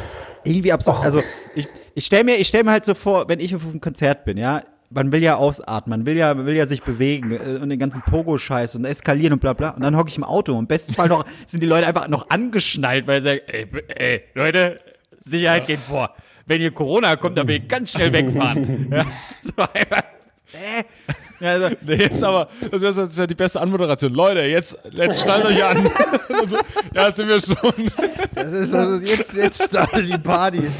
[0.45, 1.05] irgendwie absurd.
[1.05, 1.23] Also
[1.55, 4.25] ich, ich stelle mir, ich stell mir halt so vor, wenn ich auf einem Konzert
[4.25, 7.61] bin, ja, man will ja ausatmen, man will ja, man will ja sich bewegen äh,
[7.63, 9.71] und den ganzen Pogo-Scheiß und eskalieren und bla bla.
[9.71, 12.09] Und dann hocke ich im Auto und im besten Fall noch sind die Leute einfach
[12.09, 14.81] noch angeschnallt, weil sie sagen, ey, ey Leute,
[15.21, 16.15] Sicherheit geht vor.
[16.47, 18.89] Wenn hier Corona kommt, dann will ich ganz schnell wegfahren.
[18.93, 19.07] ja,
[19.41, 20.03] so einfach,
[20.53, 20.83] äh,
[21.41, 24.13] also, Nee, jetzt aber, das wäre wär die beste Anmoderation.
[24.13, 25.91] Leute, jetzt, jetzt schnallt euch an.
[26.47, 26.57] So,
[26.95, 27.57] ja, sind wir schon.
[28.35, 30.71] Das ist, ist jetzt, jetzt startet die Party.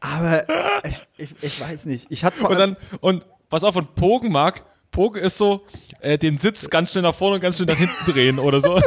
[0.00, 0.44] Aber
[0.84, 2.06] ich, ich, ich weiß nicht.
[2.10, 5.64] Ich hatte Und dann, und was auch von Pogen mag, Pogen ist so,
[6.00, 8.78] äh, den Sitz ganz schnell nach vorne und ganz schnell nach hinten drehen oder so.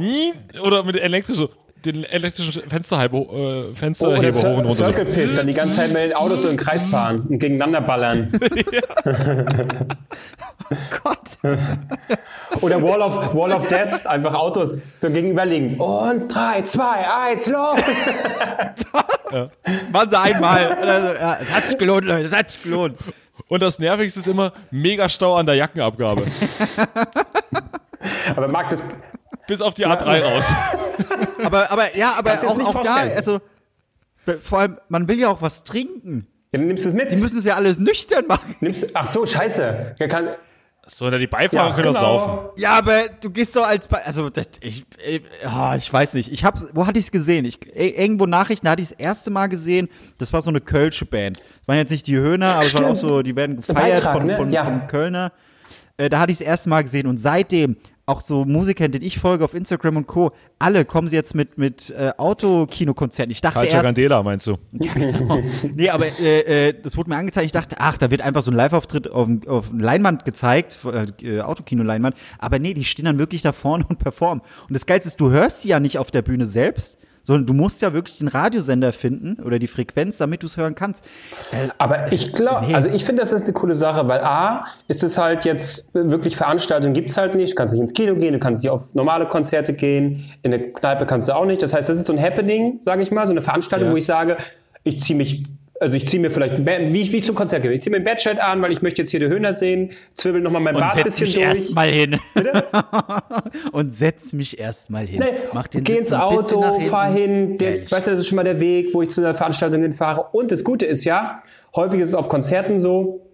[0.62, 1.50] oder mit elektrisch so,
[1.84, 3.22] den elektrischen Fensterheber, äh,
[3.70, 4.74] Oh, Fensterheber hoch und runter.
[4.74, 7.80] Circle Pit, dann die ganze Zeit mit den Autos so im Kreis fahren und gegeneinander
[7.80, 8.32] ballern.
[11.02, 11.18] Gott.
[12.60, 15.78] Oder Wall of, Wall of Death, einfach Autos so gegenüberliegend.
[15.80, 17.76] Und drei, zwei, eins, los!
[19.92, 20.76] Machen sie einmal.
[20.80, 22.98] Und dann so, ja, es hat sich gelohnt, Leute, es hat sich gelohnt.
[23.48, 26.24] Und das Nervigste ist immer mega Stau an der Jackenabgabe.
[28.34, 28.82] Aber Marc, das,
[29.48, 30.44] Bis auf die A3 raus.
[31.44, 33.40] Aber, aber ja, aber Kannst auch, auch da, also
[34.40, 36.26] vor allem, man will ja auch was trinken.
[36.52, 37.10] ja, dann nimmst du es mit.
[37.12, 38.56] Die müssen es ja alles nüchtern machen.
[38.60, 39.94] nimmst, ach so, scheiße.
[39.98, 40.30] Der kann,
[40.88, 42.18] So, oder die Beifahrer Ja, können doch genau.
[42.18, 42.48] saufen.
[42.60, 46.32] Ja, aber du gehst so als, Be also das, ich, ich, ah, ich weiß nicht.
[46.32, 47.44] Ich hab, wo hatte ich es gesehen?
[47.44, 49.88] Ich, eh, irgendwo Nachrichten hatte ich das erste Mal gesehen.
[50.18, 51.38] Das war so eine Kölsche Band.
[51.38, 54.16] Das waren jetzt nicht die Höhner, aber es waren auch so, die werden gefeiert Beitrag,
[54.16, 54.36] von, ne?
[54.36, 54.64] von, Ja.
[54.64, 55.32] von Kölner.
[55.96, 57.76] Äh, da hatte ich das erste Mal gesehen und seitdem
[58.08, 60.32] auch so Musiker, denen ich folge auf Instagram und Co.
[60.58, 63.30] Alle kommen sie jetzt mit mit äh, Autokinokonzerten.
[63.30, 64.56] Ich dachte Culture erst, Candela, meinst du?
[64.72, 67.46] nee, aber äh, äh, das wurde mir angezeigt.
[67.46, 70.78] Ich dachte, ach, da wird einfach so ein Live-Auftritt auf, auf Leinwand gezeigt,
[71.22, 72.16] äh, Autokino-Leinwand.
[72.38, 74.42] Aber nee, die stehen dann wirklich da vorne und performen.
[74.68, 77.52] Und das Geilste ist, du hörst sie ja nicht auf der Bühne selbst, sondern du
[77.52, 81.04] musst ja wirklich den Radiosender finden oder die Frequenz, damit du es hören kannst.
[81.52, 82.74] Äh, Aber ich glaube, Nee.
[82.74, 86.36] also ich finde, das ist eine coole Sache, weil A, ist es halt jetzt wirklich
[86.36, 87.50] Veranstaltungen gibt's halt nicht.
[87.52, 90.62] Du kannst nicht ins Kino gehen, du kannst nicht auf normale Konzerte gehen, in eine
[90.72, 91.62] Kneipe kannst du auch nicht.
[91.62, 93.92] Das heißt, das ist so ein Happening, sage ich mal, so eine Veranstaltung, Ja.
[93.92, 94.38] wo ich sage,
[94.84, 95.44] ich ziehe mich,
[95.80, 97.98] also ich ziehe mir vielleicht, wie ich, wie ich zum Konzert gehe, ich ziehe mir
[97.98, 100.80] ein Bedshirt an, weil ich möchte jetzt hier die Höhner sehen, zwirbel nochmal mein und
[100.80, 101.46] Bart ein setz bisschen mich durch.
[101.46, 102.20] erstmal hin.
[103.72, 105.20] und setz mich erstmal hin.
[105.20, 107.58] Nee, Mach den geh ins Auto, fahr hin.
[107.58, 110.26] Der, weißt du, das ist schon mal der Weg, wo ich zu einer Veranstaltung hinfahre.
[110.32, 111.42] Und das Gute ist ja,
[111.74, 113.26] häufig ist es auf Konzerten so,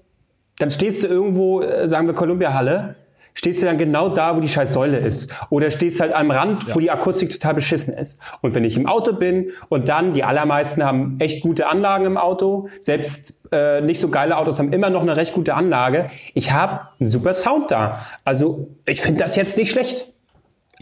[0.58, 2.96] dann stehst du irgendwo, äh, sagen wir Columbia-Halle,
[3.34, 5.32] stehst du dann genau da, wo die scheiß Säule ist.
[5.50, 8.22] Oder stehst halt am Rand, wo die Akustik total beschissen ist.
[8.40, 12.16] Und wenn ich im Auto bin und dann, die allermeisten haben echt gute Anlagen im
[12.16, 16.06] Auto, selbst äh, nicht so geile Autos haben immer noch eine recht gute Anlage.
[16.34, 18.06] Ich habe einen super Sound da.
[18.24, 20.06] Also ich finde das jetzt nicht schlecht.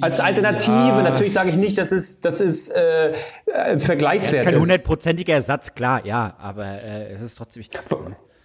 [0.00, 3.14] Als Alternative, natürlich sage ich nicht, dass es, das ist äh, äh,
[3.46, 4.60] Das ist vergleichswert kein ist.
[4.60, 7.62] hundertprozentiger Ersatz, klar, ja, aber äh, es ist trotzdem.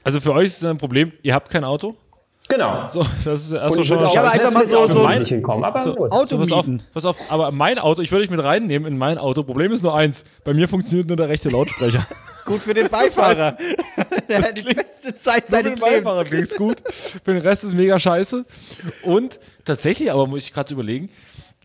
[0.03, 1.95] Also für euch ist es ein Problem, ihr habt kein Auto.
[2.49, 2.87] Genau.
[2.87, 5.65] So, das ist erstmal ich schon aber als einfach mal so- so- nicht hinkommen.
[5.65, 5.97] Aber So.
[5.97, 8.97] Auto so, pass auf, pass auf, aber mein Auto, ich würde dich mit reinnehmen in
[8.97, 9.43] mein Auto.
[9.43, 12.05] Problem ist nur eins, bei mir funktioniert nur der rechte Lautsprecher.
[12.45, 13.57] Gut für den Beifahrer.
[14.29, 16.29] Der hat die beste Zeit Für den seines Beifahrer Lebens.
[16.51, 16.81] klingt's gut.
[17.23, 18.45] Für den Rest ist mega scheiße.
[19.03, 21.09] Und tatsächlich, aber muss ich gerade überlegen,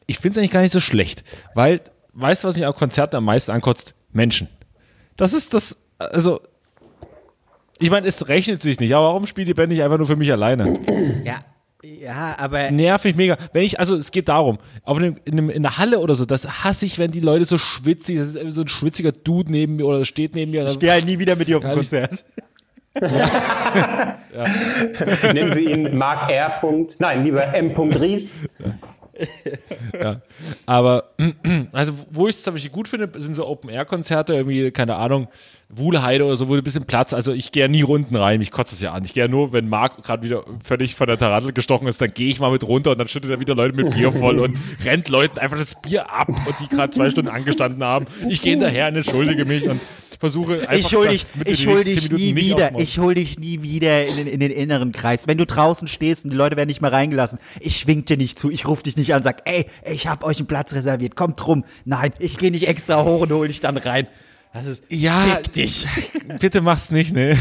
[0.07, 1.23] ich finde es eigentlich gar nicht so schlecht,
[1.55, 1.81] weil,
[2.15, 3.95] weißt du, was mich auf Konzerten am meisten ankotzt?
[4.11, 4.49] Menschen.
[5.17, 6.41] Das ist das, also,
[7.83, 10.17] ich meine, es rechnet sich nicht, aber warum spielt die Band nicht einfach nur für
[10.17, 10.79] mich alleine?
[11.25, 11.41] Ja,
[11.83, 13.37] ja, aber Nervt mich mega.
[13.53, 16.25] Wenn ich, also es geht darum, auf einem, in, einem, in der Halle oder so,
[16.25, 19.77] das hasse ich, wenn die Leute so schwitzig, das ist so ein schwitziger Dude neben
[19.77, 20.69] mir oder steht neben mir.
[20.69, 22.25] ich gehe halt nie wieder mit dir auf ein Ja, Konzert.
[25.35, 26.51] Nennen wir ihn Mark R.
[26.61, 27.01] Punkt.
[27.01, 27.71] Nein, lieber M.
[27.71, 28.55] Ries.
[30.67, 31.11] Aber,
[31.73, 35.29] also, wo ich es zum Beispiel gut finde, sind so Open-Air-Konzerte, irgendwie, keine Ahnung,
[35.69, 38.39] Wuhlheide oder so, wo du ein bisschen Platz, also ich gehe ja nie Runden rein,
[38.39, 39.05] mich kotzt es ja an.
[39.05, 42.13] Ich gehe ja nur, wenn Marc gerade wieder völlig von der Tarantel gestochen ist, dann
[42.13, 44.59] gehe ich mal mit runter und dann schüttet er wieder Leute mit Bier voll und
[44.85, 48.07] rennt Leuten einfach das Bier ab und die gerade zwei Stunden angestanden haben.
[48.29, 49.81] Ich gehe hinterher und entschuldige mich und
[50.23, 52.79] versuche einfach Ich hol dich, ich hol dich nie wieder.
[52.79, 55.27] Ich hol dich nie wieder in den, in den inneren Kreis.
[55.27, 58.39] Wenn du draußen stehst und die Leute werden nicht mehr reingelassen, ich schwing dir nicht
[58.39, 61.45] zu, ich ruf dich nicht an, sag, ey, ich hab euch einen Platz reserviert, kommt
[61.45, 61.65] rum.
[61.85, 64.07] Nein, ich gehe nicht extra hoch und hol dich dann rein.
[64.55, 65.89] Das ist, Ja, fick dich.
[66.39, 67.37] Bitte mach's nicht, ne?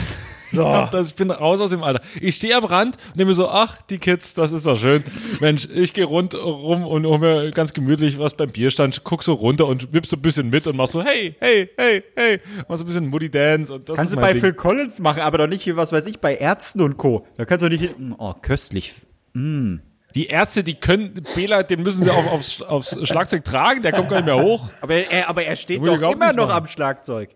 [0.51, 0.87] So.
[0.91, 2.01] Das, ich bin raus aus dem Alter.
[2.19, 5.03] Ich stehe am Rand und nehme so, ach, die Kids, das ist doch schön.
[5.39, 9.33] Mensch, ich gehe rund rum und hole mir ganz gemütlich was beim Bierstand, guck so
[9.33, 12.77] runter und wipp so ein bisschen mit und mach so, hey, hey, hey, hey, mach
[12.77, 14.41] so ein bisschen Moody Dance und das Kannst du bei Ding.
[14.41, 17.25] Phil Collins machen, aber doch nicht hier, was weiß ich, bei Ärzten und Co.
[17.37, 18.93] Da kannst du nicht, oh, köstlich.
[19.33, 24.09] Die Ärzte, die können, Bela, den müssen sie auch aufs, aufs Schlagzeug tragen, der kommt
[24.09, 24.69] gar nicht mehr hoch.
[24.81, 26.57] Aber er, aber er steht doch immer noch machen.
[26.63, 27.29] am Schlagzeug.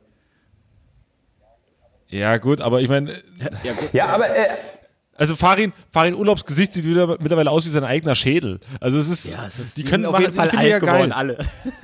[2.16, 3.14] Ja, gut, aber ich meine,
[3.92, 4.46] Ja, aber äh,
[5.18, 8.60] also Farin, Farin Urlaubs Gesicht sieht wieder mittlerweile aus wie sein eigener Schädel.
[8.80, 11.14] Also es ist, die können auf machen, jeden Fall die ja alt geworden, geil.
[11.14, 11.38] alle.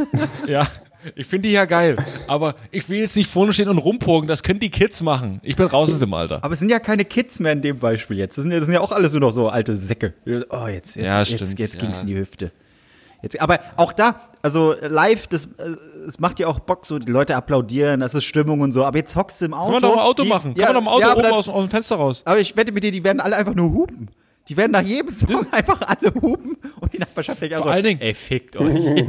[0.47, 0.67] Ja,
[1.15, 1.97] ich finde die ja geil.
[2.27, 5.39] Aber ich will jetzt nicht vorne stehen und rumpogen, das können die Kids machen.
[5.43, 6.43] Ich bin raus aus dem Alter.
[6.43, 8.37] Aber es sind ja keine Kids mehr in dem Beispiel jetzt.
[8.37, 10.13] Das sind ja, das sind ja auch alles nur noch so alte Säcke.
[10.49, 12.01] Oh, jetzt, jetzt, Ja, jetzt, stimmt, jetzt ging's ja.
[12.03, 12.51] in die Hüfte.
[13.21, 15.69] Jetzt, aber auch da, also live, das, äh,
[16.07, 18.83] es macht ja auch Bock, so die Leute applaudieren, das ist Stimmung und so.
[18.85, 19.71] Aber jetzt hockst du im Auto.
[19.73, 20.53] Kann man doch im Auto die- machen.
[20.55, 22.21] Kann ja, man doch im Auto ja, oben dann- aus, aus dem Fenster raus.
[22.25, 24.09] Aber ich wette mit dir, die werden alle einfach nur hupen.
[24.49, 28.01] Die werden nach jedem Song einfach alle hupen und die Nachbarschaft denkt also, allen Dingen-
[28.01, 28.73] ey, fickt euch.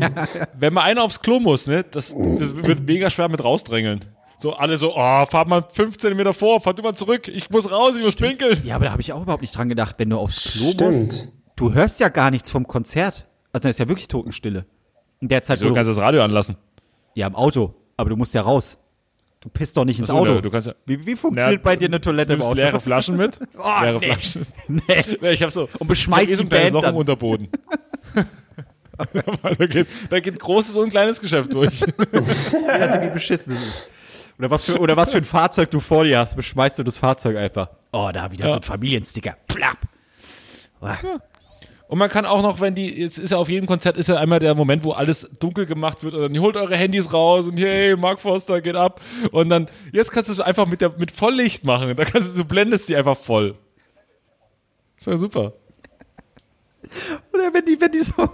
[0.59, 4.05] Wenn mal einer aufs Klo muss, ne, das, das wird mega schwer mit rausdrängeln.
[4.39, 7.71] So, alle so, oh, fahr mal 15 Meter vor, fahr du mal zurück, ich muss
[7.71, 8.61] raus, ich muss pinkeln.
[8.65, 10.81] ja, aber da habe ich auch überhaupt nicht dran gedacht, wenn du aufs Klo Stimmt.
[10.97, 11.33] musst.
[11.57, 13.27] Du hörst ja gar nichts vom Konzert.
[13.53, 14.67] Also, da ist ja wirklich Totenstille.
[15.23, 16.57] In der Zeit, So, wo du kannst das Radio anlassen.
[17.15, 17.75] ja, im Auto.
[17.97, 18.77] Aber du musst ja raus.
[19.41, 20.41] Du pisst doch nicht ins so, Auto.
[20.41, 22.57] du kannst ja- wie, wie funktioniert Na, bei dir eine Toilette im Nimmst Auto?
[22.59, 23.39] leere Flaschen mit?
[23.81, 24.07] leere nee.
[24.07, 24.47] Flaschen.
[24.69, 24.83] nee.
[25.21, 25.69] Ja, ich hab so.
[25.79, 26.91] Und beschmeißt ich hab eh so ein Band Loch dann.
[26.95, 27.49] im Unterboden.
[29.59, 31.81] da, geht, da geht großes und kleines Geschäft durch.
[32.67, 33.83] Nachdem, wie beschissen es ist.
[34.39, 36.99] Oder was, für, oder was für ein Fahrzeug du vor dir hast, beschmeißt du das
[36.99, 37.69] Fahrzeug einfach.
[37.93, 39.37] Oh, da wieder so ein Familiensticker.
[39.47, 39.79] Plapp.
[40.81, 40.97] Ah.
[41.93, 44.17] Und man kann auch noch, wenn die, jetzt ist ja auf jedem Konzert, ist ja
[44.17, 47.59] einmal der Moment, wo alles dunkel gemacht wird und dann holt eure Handys raus und
[47.59, 49.03] hey, Mark Foster geht ab.
[49.31, 51.95] Und dann, jetzt kannst du es einfach mit, der, mit Volllicht machen.
[51.95, 53.57] Da kannst du, du blendest die einfach voll.
[54.97, 55.53] Ist ja super.
[57.35, 58.15] Oder wenn die, wenn die so,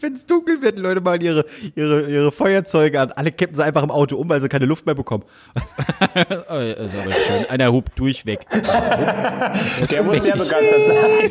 [0.00, 3.12] wenn es dunkel wird, Leute mal ihre, ihre, ihre Feuerzeuge an.
[3.12, 5.24] Alle kippen sie einfach im Auto um, weil sie keine Luft mehr bekommen.
[5.54, 7.50] oh, ist aber schön.
[7.50, 8.48] Einer hupt durchweg.
[8.50, 11.30] der muss sehr begeistert sein.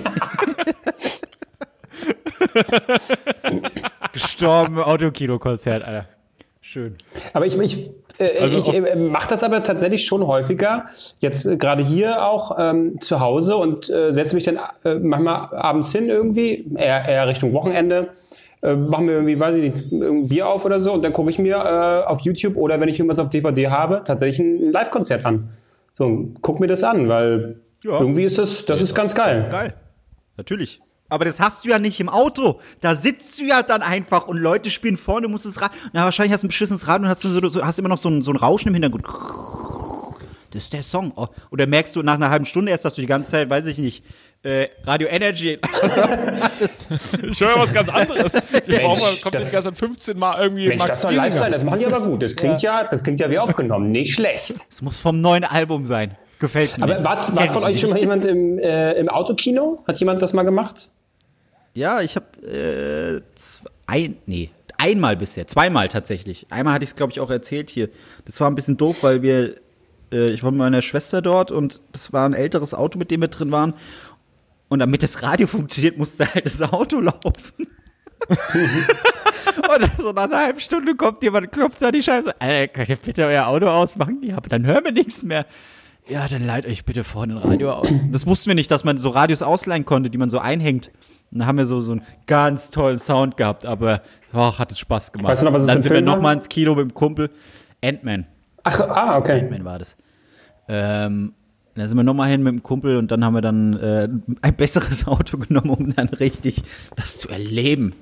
[4.13, 6.07] Gestorben Autokino-Konzert, Alter.
[6.61, 6.95] Schön.
[7.33, 10.85] Aber ich, ich, äh, Also ich äh, mache das aber tatsächlich schon häufiger.
[11.19, 15.55] Jetzt äh, gerade hier auch ähm, zu Hause und äh, setze mich dann äh, manchmal
[15.55, 18.09] abends hin irgendwie, eher, eher Richtung Wochenende.
[18.61, 21.31] Äh, mache mir irgendwie, weiß ich nicht, ein Bier auf oder so und dann gucke
[21.31, 25.49] ich mir auf YouTube oder wenn ich irgendwas auf DVD habe, tatsächlich ein Live-Konzert an.
[25.93, 27.99] So, guck mir das an, weil Ja.
[27.99, 29.47] irgendwie ist das, das ist ganz geil.
[29.49, 29.73] Geil.
[30.37, 30.79] Natürlich.
[31.11, 32.59] Aber das hast du ja nicht im Auto.
[32.79, 35.71] Da sitzt du ja dann einfach und Leute spielen vorne, du musst es Rad.
[35.91, 37.97] Na, wahrscheinlich hast du ein beschissenes Rad und hast, du so, so, hast immer noch
[37.97, 39.05] so ein, so ein Rauschen im Hintergrund.
[40.51, 41.11] Das ist der Song.
[41.15, 41.27] Oh.
[41.51, 43.77] Oder merkst du nach einer halben Stunde erst, dass du die ganze Zeit, weiß ich
[43.77, 44.03] nicht,
[44.43, 45.59] äh, Radio Energy.
[47.29, 48.33] Ich höre was ganz anderes.
[48.33, 51.51] Warum kommt das- das ganze Zeit 15 Mal irgendwie Mensch, Max das soll live sein,
[51.51, 52.21] das machen die aber gut.
[52.23, 54.51] Das klingt ja, das klingt ja wie aufgenommen, nicht schlecht.
[54.69, 56.15] Das muss vom neuen Album sein.
[56.39, 56.83] Gefällt mir.
[56.83, 59.83] Aber wart ich von euch schon mal jemand im, äh, im Autokino?
[59.87, 60.89] Hat jemand das mal gemacht?
[61.73, 63.21] Ja, ich habe äh,
[63.87, 66.47] ein, nee, einmal bisher, zweimal tatsächlich.
[66.49, 67.89] Einmal hatte ich es, glaube ich, auch erzählt hier.
[68.25, 69.55] Das war ein bisschen doof, weil wir,
[70.11, 73.21] äh, ich war mit meiner Schwester dort und das war ein älteres Auto, mit dem
[73.21, 73.73] wir drin waren.
[74.69, 77.67] Und damit das Radio funktioniert, musste halt das Auto laufen.
[78.27, 82.95] und so nach einer halben Stunde kommt jemand, klopft an die Scheibe, Alter, könnt ihr
[82.97, 84.21] bitte euer Auto ausmachen?
[84.23, 85.45] Ja, aber dann hören wir nichts mehr.
[86.07, 88.03] Ja, dann leiht euch bitte vorne ein Radio aus.
[88.11, 90.91] Das wussten wir nicht, dass man so Radios ausleihen konnte, die man so einhängt.
[91.31, 94.01] Und dann haben wir so, so einen ganz tollen Sound gehabt, aber
[94.33, 95.31] oh, hat es Spaß gemacht.
[95.31, 96.15] Weißt du noch, was es dann sind wir Film war?
[96.15, 97.29] nochmal ins Kino mit dem Kumpel.
[97.83, 98.25] Ant-Man.
[98.63, 99.39] Ach, ah, okay.
[99.39, 99.95] Ant-Man war das.
[100.67, 101.33] Ähm,
[101.75, 104.09] da sind wir nochmal hin mit dem Kumpel und dann haben wir dann äh,
[104.41, 106.63] ein besseres Auto genommen, um dann richtig
[106.95, 107.93] das zu erleben.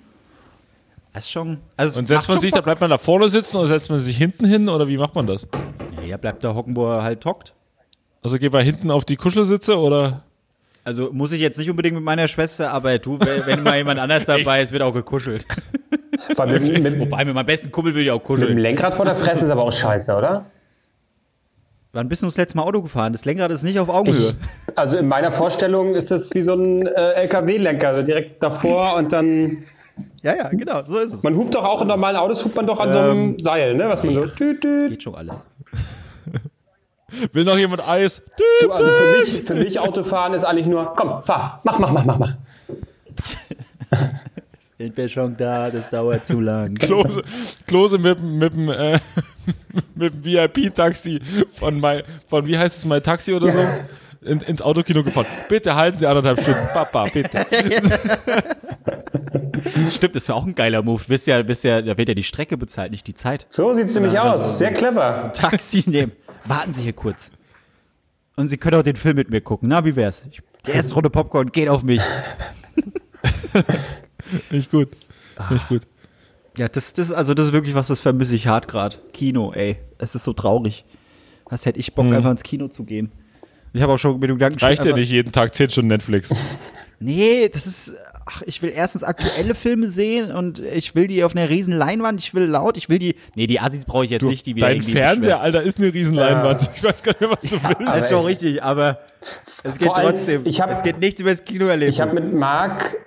[1.13, 1.57] Das ist schon.
[1.77, 4.17] Also Und setzt man sich, da bleibt man da vorne sitzen oder setzt man sich
[4.17, 5.47] hinten hin oder wie macht man das?
[5.97, 7.53] Ja, ja, bleibt da hocken, wo er halt hockt.
[8.21, 10.23] Also geht man hinten auf die Kuschelsitze oder?
[10.83, 14.25] Also muss ich jetzt nicht unbedingt mit meiner Schwester, aber du, wenn, mal jemand anders
[14.27, 15.45] dabei ist, wird auch gekuschelt.
[16.35, 18.57] Vor allem mit, mit, mit Wobei mit meinem besten Kumpel würde ich auch dem kuscheln.
[18.57, 20.45] Lenkrad vor der Fresse ist aber auch scheiße, oder?
[21.91, 23.13] Wann bist du das letzte Mal Auto gefahren?
[23.13, 24.19] Das Lenkrad ist nicht auf Augenhöhe.
[24.19, 28.95] Ich, also in meiner Vorstellung ist das wie so ein äh, LKW-Lenker, also direkt davor
[28.95, 29.63] und dann.
[30.21, 31.23] ja, ja, genau, so ist es.
[31.23, 33.89] Man hupt doch auch in normalen Autos, hupt man doch an so einem Seil, ne?
[33.89, 34.27] Was man so.
[34.27, 34.89] Tüt, tüt.
[34.91, 35.41] Geht schon alles.
[37.33, 38.21] Will noch jemand Eis?
[38.61, 42.05] Du, also für mich, für mich Autofahren ist eigentlich nur, komm, fahr, mach, mach, mach,
[42.05, 42.33] mach, mach.
[44.77, 45.69] Sind wir schon da?
[45.69, 46.75] Das dauert zu lang.
[46.75, 47.21] Klose,
[47.67, 48.99] Klose mit, dem- mit dem, äh,
[49.95, 51.19] mit dem VIP-Taxi
[51.53, 51.81] von,
[52.27, 53.59] von, wie heißt es, My Taxi oder so,
[54.21, 55.25] in, ins Autokino gefahren.
[55.49, 56.62] Bitte halten Sie anderthalb Stunden.
[56.73, 57.45] Papa, bitte.
[59.91, 61.01] Stimmt, das wäre auch ein geiler Move.
[61.07, 63.45] Wisst ja, wisst ja, da wird ja die Strecke bezahlt, nicht die Zeit.
[63.49, 64.57] So sieht's nämlich Ja, also- aus.
[64.57, 65.31] Sehr clever.
[65.33, 66.12] Taxi nehmen.
[66.50, 67.31] Warten Sie hier kurz.
[68.35, 69.69] Und Sie können auch den Film mit mir gucken.
[69.69, 70.25] Na, wie wär's?
[70.31, 72.02] Ich, die erste Runde Popcorn geht auf mich.
[74.52, 74.89] Nicht gut.
[75.50, 75.81] Nicht gut.
[76.58, 78.97] Ja, das, das, also das ist wirklich was, das vermisse ich hart gerade.
[79.13, 79.77] Kino, ey.
[79.97, 80.85] Es ist so traurig.
[81.50, 82.13] Was hätte ich Bock, Mhm.
[82.13, 83.12] einfach ins Kino zu gehen.
[83.73, 86.33] Ich habe auch schon mit dem Gedanken Reicht ja nicht jeden Tag 10 Stunden Netflix.
[87.00, 87.93] Nee, das ist.
[88.32, 92.19] Ach, ich will erstens aktuelle Filme sehen und ich will die auf einer riesen Leinwand,
[92.19, 93.15] ich will laut, ich will die.
[93.34, 95.42] Nee, die Assis brauche ich jetzt nicht, die wieder Dein irgendwie Fernseher.
[95.42, 96.69] Alter, ist eine Riesenleinwand.
[96.75, 97.82] Ich weiß gar nicht mehr, was du willst.
[97.88, 99.00] Das ist schon richtig, aber
[99.63, 100.42] es geht allem, trotzdem.
[100.46, 101.96] ich hab- es geht nichts über das Kinoerlebnis.
[101.96, 102.98] Ich habe mit Marc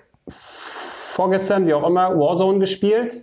[1.13, 3.15] vorgestern, wie auch immer, Warzone gespielt.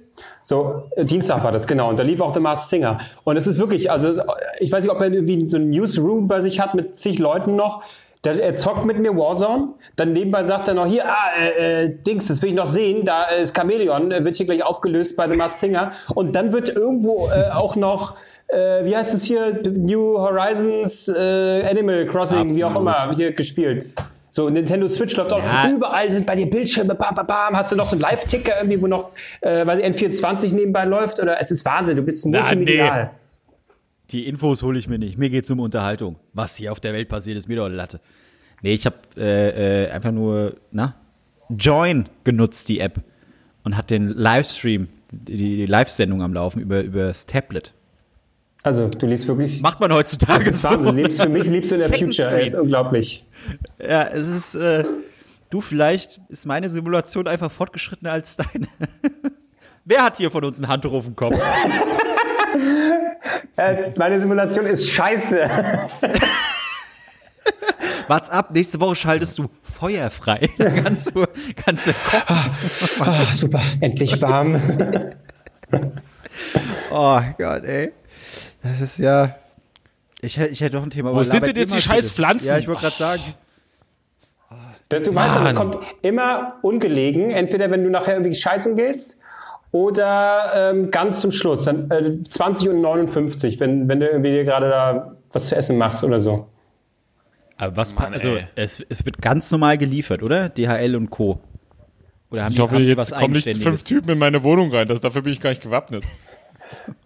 [0.43, 1.89] So, äh, Dienstag war das, genau.
[1.89, 2.99] Und da lief auch The Masked Singer.
[3.23, 4.21] Und es ist wirklich, also,
[4.59, 7.55] ich weiß nicht, ob er irgendwie so ein Newsroom bei sich hat mit zig Leuten
[7.55, 7.83] noch.
[8.25, 9.69] Der, er zockt mit mir Warzone.
[9.95, 13.05] Dann nebenbei sagt er noch, hier, ah, äh, äh, Dings, das will ich noch sehen.
[13.05, 15.93] Da ist Chameleon, äh, wird hier gleich aufgelöst bei The Masked Singer.
[16.13, 18.15] Und dann wird irgendwo äh, auch noch,
[18.47, 22.95] äh, wie heißt es hier, New Horizons, Animal Crossing, wie auch Absolut.
[23.05, 23.95] immer, hier gespielt.
[24.31, 25.69] So, Nintendo Switch läuft auch Ja.
[25.71, 27.55] überall sind bei dir Bildschirme, bam, bam, bam.
[27.57, 29.11] Hast du noch so einen Live-Ticker irgendwie, wo noch,
[29.41, 31.19] äh, weiß ich, N24 nebenbei läuft?
[31.21, 33.11] Oder es ist Wahnsinn, du bist multimedial.
[34.11, 35.17] Die Infos hole ich mir nicht.
[35.17, 36.15] Mir geht's um Unterhaltung.
[36.33, 37.99] Was hier auf der Welt passiert, ist mir doch eine Latte.
[38.61, 40.95] Nee, ich habe äh, äh, einfach nur, na,
[41.49, 43.01] Join genutzt, die App.
[43.63, 47.73] Und hat den Livestream, die, die Live-Sendung am Laufen über, über das Tablet.
[48.63, 49.61] Also, du liebst wirklich.
[49.61, 50.95] Macht man heutzutage das ist Wahnsinn.
[50.95, 52.29] Du lebst für mich, lebst du in der Second Future.
[52.29, 52.41] Screen.
[52.41, 53.25] Ey, ist unglaublich.
[53.79, 54.83] Ja, es ist, äh,
[55.49, 58.67] du, vielleicht ist meine Simulation einfach fortgeschrittener als deine.
[59.85, 61.35] Wer hat hier von uns ein Handtuch auf dem Kopf?
[63.57, 65.49] Äh, meine Simulation ist scheiße.
[68.07, 70.49] Wart's ab, nächste Woche schaltest du feuerfrei.
[70.57, 71.25] Da kannst du,
[71.65, 72.45] kannst du kochen.
[73.01, 74.59] Ah, super, endlich warm.
[76.91, 77.91] Oh Gott, ey.
[78.63, 79.35] Das ist ja.
[80.21, 81.11] Ich, hätte- ich hätte doch ein Thema.
[81.11, 82.11] aber sind denn jetzt die scheiß.
[82.11, 82.47] Pflanzen?
[82.47, 83.21] Ja, ich wollte gerade sagen.
[84.89, 87.29] Das- Du weißt doch, es kommt immer ungelegen.
[87.29, 89.21] Entweder wenn du nachher irgendwie scheißen gehst
[89.71, 91.65] oder ähm, ganz zum Schluss.
[91.65, 95.77] Dann äh, 20 und 59, wenn, wenn du irgendwie dir gerade da was zu essen
[95.77, 96.47] machst oder so.
[97.57, 100.49] Aber was Mann, also es, es wird ganz normal geliefert, oder?
[100.49, 101.39] DHL und Co.
[102.31, 104.87] Oder haben Ich die, hoffe, haben jetzt kommen nicht fünf Typen in meine Wohnung rein.
[104.87, 106.03] Das, dafür bin ich gar nicht gewappnet.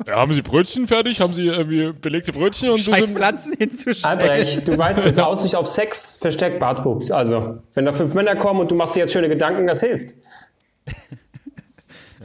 [0.05, 1.21] Ja, haben Sie Brötchen fertig?
[1.21, 2.69] Haben Sie irgendwie belegte Brötchen?
[2.69, 4.19] Und Scheiß Pflanzen hinzustellen.
[4.19, 7.11] Albrecht, du weißt, das Aussicht auf Sex verstärkt Bartwuchs.
[7.11, 10.15] Also, wenn da fünf Männer kommen und du machst dir jetzt schöne Gedanken, das hilft.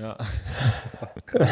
[0.01, 0.17] Ja.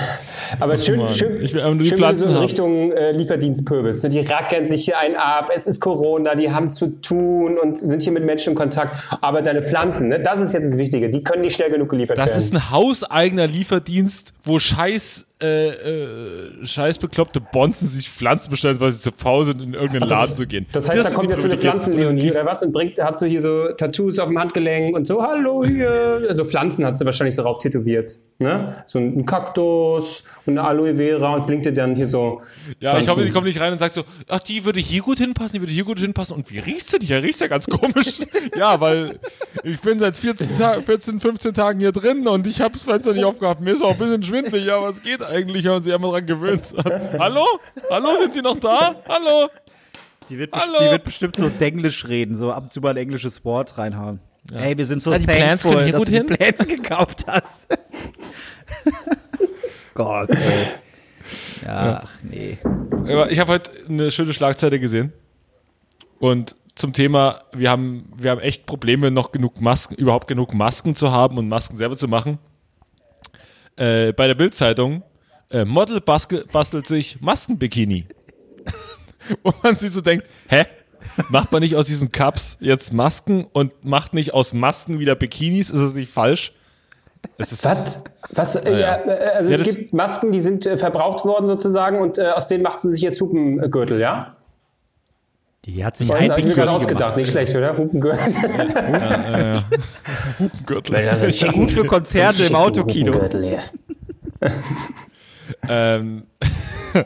[0.61, 1.09] Aber schön, Mann.
[1.12, 2.36] schön, Ich will einfach nur die schön Pflanzen so in.
[2.36, 4.03] Richtung äh, Lieferdienstpöbels.
[4.05, 4.11] Ne?
[4.11, 8.03] Die rackern sich hier einen ab, es ist Corona, die haben zu tun und sind
[8.03, 8.97] hier mit Menschen im Kontakt.
[9.20, 10.20] Aber deine Pflanzen, ne?
[10.20, 12.38] das ist jetzt das Wichtige, die können nicht schnell genug geliefert Das werden.
[12.42, 18.93] ist ein hauseigener Lieferdienst, wo scheiß, äh, äh, scheiß bekloppte Bonzen sich Pflanzen bestellen, weil
[18.93, 20.66] sie zu faul sind, in irgendeinen das- Laden zu gehen.
[20.72, 23.26] Das heißt, da sind kommt jetzt so eine Pflanzenleonie oder was und bringt, hat so
[23.26, 26.22] hier so Tattoos auf dem Handgelenk und so, hallo hier.
[26.28, 28.18] Also Pflanzen hat sie wahrscheinlich so drauf tätowiert.
[28.39, 28.82] Ne?
[28.87, 32.43] So ein Kaktus und eine Aloe Vera und blinkt dir dann hier so.
[32.80, 35.18] Ja, ich hoffe, sie kommt nicht rein und sagt so, ach, die würde hier gut
[35.18, 36.37] hinpassen, die würde hier gut hinpassen.
[36.37, 36.99] Und wie riecht sie?
[36.99, 38.20] Die ja, riecht ja ganz komisch.
[38.59, 39.18] ja, weil
[39.64, 43.12] ich bin seit 14, Ta 14 15 Tagen hier drin und ich habe das Fenster
[43.12, 43.61] nicht aufgehabt.
[43.61, 46.27] Mir ist auch ein bisschen schwindelig, aber es geht eigentlich, wenn man sich einmal dran
[46.27, 47.12] gewöhnt hat.
[47.18, 47.45] Hallo?
[47.91, 48.97] Hallo, sind Sie noch da?
[49.09, 49.49] Hallo?
[50.29, 50.72] Die wird, Hallo?
[50.72, 53.79] best- die wird bestimmt so Denglisch reden, so ab und zu mal ein englisches Wort
[53.79, 54.20] reinhauen.
[54.53, 56.27] Ey, wir sind so Ja, die thankful, können hier dass du die hin.
[56.27, 57.68] Plants gekauft hast.
[59.95, 60.66] Gott, ey.
[61.64, 62.59] Ja, ach nee.
[63.31, 65.12] Ich habe heute eine schöne Schlagzeile gesehen.
[66.18, 70.95] Und zum Thema, wir haben, wir haben echt Probleme, noch genug Masken, überhaupt genug Masken
[70.95, 72.39] zu haben und Masken selber zu machen.
[73.77, 75.03] Äh, bei der Bildzeitung,
[75.51, 78.07] äh, Model baske, bastelt sich Maskenbikini.
[79.42, 80.64] Wo man sich so denkt, hä?
[81.30, 85.70] Macht man nicht aus diesen Cups jetzt Masken und macht nicht aus Masken wieder Bikinis?
[85.70, 86.53] Ist es nicht falsch?
[87.38, 88.05] Es ist, Was?
[88.30, 88.55] Was?
[88.57, 88.78] Äh, ja.
[88.78, 89.03] ja.
[89.34, 92.49] also Ja, es das- gibt Masken, die sind äh, verbraucht worden sozusagen und äh, aus
[92.49, 94.36] denen macht sie sich jetzt Hupengürtel, ja?
[95.64, 97.16] Die hat sich Das ein habe ich mir Bikini gerade ausgedacht, gemacht.
[97.16, 97.76] nicht schlecht, oder?
[97.76, 98.20] Hupengürtel.
[100.66, 100.94] Gürtel.
[101.28, 103.12] Ist gut für Konzerte im Autokino.
[105.68, 106.24] Ähm,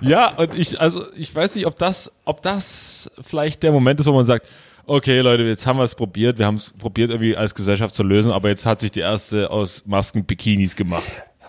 [0.00, 4.06] ja, und ich, also ich weiß nicht, ob das, ob das vielleicht der Moment ist,
[4.06, 4.46] wo man sagt,
[4.86, 6.38] okay, Leute, jetzt haben wir es probiert.
[6.38, 9.50] Wir haben es probiert, irgendwie als Gesellschaft zu lösen, aber jetzt hat sich die erste
[9.50, 11.04] aus Masken Bikinis gemacht.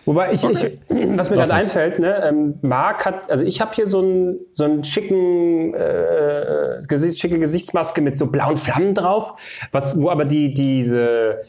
[0.06, 1.66] Wobei ich, ich was mir gerade was.
[1.66, 6.80] einfällt, ne, ähm, Marc hat, also ich habe hier so einen so einen schicken äh,
[6.88, 9.34] Gesicht, schicke Gesichtsmaske mit so blauen Flammen drauf,
[9.74, 11.42] was wo aber die diese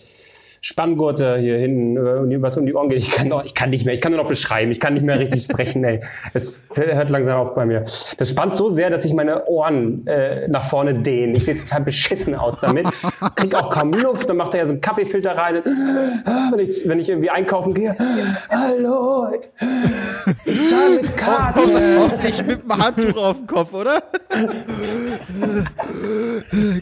[0.61, 2.99] Spanngurte hier hinten, äh, was um die Ohren geht.
[2.99, 5.05] Ich kann, noch, ich kann nicht mehr, ich kann nur noch beschreiben, ich kann nicht
[5.05, 6.01] mehr richtig sprechen, ey.
[6.35, 7.85] Es hört langsam auf bei mir.
[8.17, 11.35] Das spannt so sehr, dass sich meine Ohren äh, nach vorne dehnen.
[11.35, 12.87] Ich sehe total beschissen aus damit.
[13.37, 15.63] Krieg auch kaum Luft, dann macht er ja so einen Kaffeefilter rein.
[15.65, 17.97] Wenn ich, wenn ich irgendwie einkaufen gehe,
[18.51, 19.29] hallo,
[20.45, 21.61] ich zahle mit Karte.
[21.99, 24.03] Hoffentlich mit dem Handtuch auf dem Kopf, oder?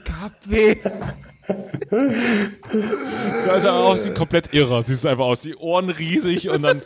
[0.05, 0.81] Kaffee.
[1.91, 4.83] So, also auch sie komplett irre.
[4.83, 6.83] Siehst du einfach aus, die Ohren riesig und dann.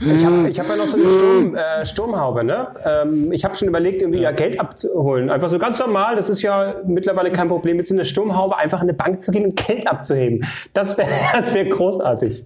[0.00, 2.68] Ich habe ich hab ja noch so eine Sturm, äh, Sturmhaube, ne?
[2.84, 5.30] Ähm, ich habe schon überlegt, irgendwie ja Geld abzuholen.
[5.30, 8.78] Einfach so ganz normal, das ist ja mittlerweile kein Problem, mit so einer Sturmhaube einfach
[8.78, 10.44] in eine Bank zu gehen und Geld abzuheben.
[10.72, 12.44] Das wäre das wär großartig.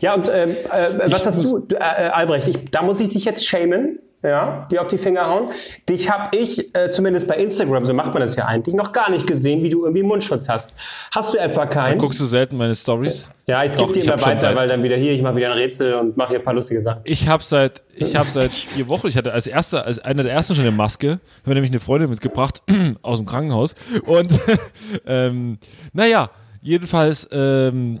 [0.00, 2.48] Ja, und ähm, äh, was hast du, äh, äh, Albrecht?
[2.48, 3.98] Ich, da muss ich dich jetzt shamen,
[4.28, 5.50] ja, dir auf die Finger hauen.
[5.88, 9.10] Dich habe ich, äh, zumindest bei Instagram, so macht man das ja eigentlich, noch gar
[9.10, 10.78] nicht gesehen, wie du irgendwie Mundschutz hast.
[11.12, 11.98] Hast du etwa keinen?
[11.98, 13.28] Guckst du selten meine Stories?
[13.46, 15.94] Ja, ich gebe dir immer weiter, weil dann wieder hier, ich mache wieder ein Rätsel
[15.94, 17.00] und mache hier ein paar lustige Sachen.
[17.04, 20.32] Ich habe seit ich habe seit vier Wochen, ich hatte als erster, als einer der
[20.32, 22.62] ersten schon eine Maske, habe nämlich eine Freundin mitgebracht
[23.02, 23.74] aus dem Krankenhaus
[24.04, 24.38] und
[25.06, 25.58] ähm,
[25.92, 28.00] naja, jedenfalls ähm,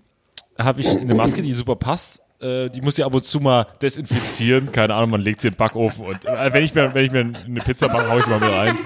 [0.58, 2.20] habe ich eine Maske, die super passt.
[2.40, 4.70] Äh, die muss ich ab und zu mal desinfizieren.
[4.70, 7.12] Keine Ahnung, man legt sie in den Backofen und äh, wenn ich mir wenn ich
[7.12, 8.78] mir eine Pizza mache, hau ich mal wieder rein.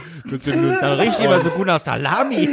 [0.80, 2.48] Dann riecht die immer so gut nach Salami.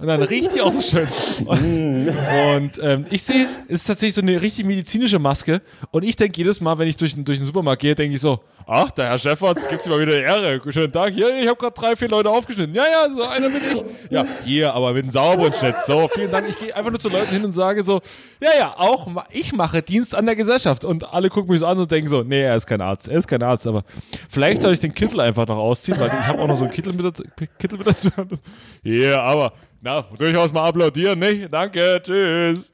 [0.00, 1.06] Und dann riecht die auch so schön.
[1.44, 2.08] Und,
[2.56, 5.60] und ähm, ich sehe, es ist tatsächlich so eine richtig medizinische Maske.
[5.90, 8.20] Und ich denke jedes Mal, wenn ich durch, den- durch den Supermarkt gehe, denke ich
[8.22, 10.60] so, ach, der Herr Chefarzt, gibt's mal wieder Ehre.
[10.72, 11.14] Schönen Tag.
[11.14, 12.74] Ja, ich habe gerade drei, vier Leute aufgeschnitten.
[12.74, 13.84] Ja, ja, so einer bin ich.
[14.10, 15.74] Ja, hier, aber mit einem sauberen Schnitt.
[15.86, 16.48] So, vielen Dank.
[16.48, 18.00] Ich gehe einfach nur zu Leuten hin und sage so,
[18.42, 20.84] ja, ja, auch ich mache Dienst an der Gesellschaft.
[20.84, 23.06] Und alle gucken mich so an und denken so, nee, er ist kein Arzt.
[23.08, 23.66] Er ist kein Arzt.
[23.66, 23.82] Aber
[24.30, 26.72] vielleicht soll ich den Kittel einfach noch ausziehen, weil ich habe auch noch so einen
[26.72, 27.24] Kittel mit, dazu-
[27.58, 28.08] Kittel mit dazu.
[28.82, 29.52] Ja, aber
[29.82, 31.52] na, durchaus mal applaudieren, nicht?
[31.52, 32.72] Danke, tschüss.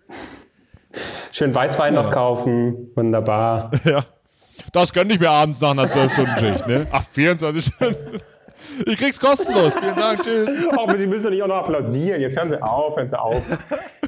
[1.32, 2.90] Schön Weißwein noch kaufen.
[2.94, 3.70] Wunderbar.
[3.84, 4.04] Ja.
[4.72, 6.86] Das gönn ich mir abends nach einer 12-Stunden-Schicht, ne?
[6.90, 8.20] Ach, 24 Stunden.
[8.86, 9.74] Ich krieg's kostenlos.
[9.74, 10.48] Vielen Dank, tschüss.
[10.74, 12.20] Oh, aber Sie müssen doch nicht auch noch applaudieren.
[12.22, 13.42] Jetzt hören Sie auf, hören Sie auf.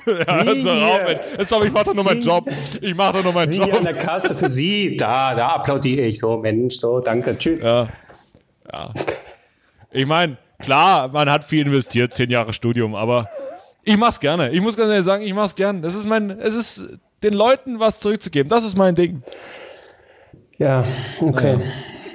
[0.07, 0.73] Ja, hört so hier.
[0.87, 1.21] auf, Mensch.
[1.39, 2.45] Jetzt doch, ich mach doch nur meinen Sie- Job.
[2.81, 3.83] Ich mach doch nur meinen Sie an Job.
[3.83, 4.97] der Kasse für Sie.
[4.97, 6.19] Da, da applaudiere ich.
[6.19, 7.63] So, Mensch, so, danke, tschüss.
[7.63, 7.87] Ja.
[8.73, 8.91] Ja.
[9.91, 13.29] Ich meine, klar, man hat viel investiert, zehn Jahre Studium, aber
[13.85, 14.51] ich mach's gerne.
[14.51, 15.83] Ich muss ganz ehrlich sagen, ich mach's gern.
[15.83, 18.49] Das ist mein, es ist den Leuten was zurückzugeben.
[18.49, 19.23] Das ist mein Ding.
[20.59, 20.85] Ja,
[21.21, 21.59] okay.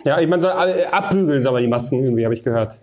[0.05, 2.79] Ja, ich meine, soll äh, abbügeln, soll man die Masken irgendwie, habe ich gehört.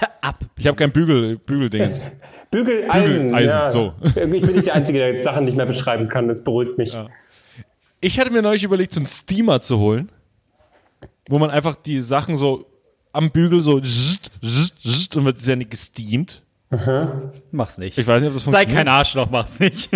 [0.56, 2.06] Ich habe kein Bügel, Bügeldingens.
[2.50, 3.22] Bügeleisen.
[3.22, 3.68] Bügeleisen, ja.
[3.68, 3.92] so.
[4.14, 6.28] Irgendwie bin ich der Einzige, der jetzt Sachen nicht mehr beschreiben kann.
[6.28, 6.96] Das beruhigt mich.
[8.00, 10.10] Ich hatte mir neulich überlegt, so einen Steamer zu holen,
[11.28, 12.64] wo man einfach die Sachen so
[13.14, 16.42] am Bügel so zzt, zzt, zzt, und wird sehr nicht gesteamt.
[17.52, 17.96] Mach's nicht.
[17.98, 18.76] Ich weiß nicht, ob das Sei funktioniert.
[18.78, 19.90] kein Arschloch, mach's nicht.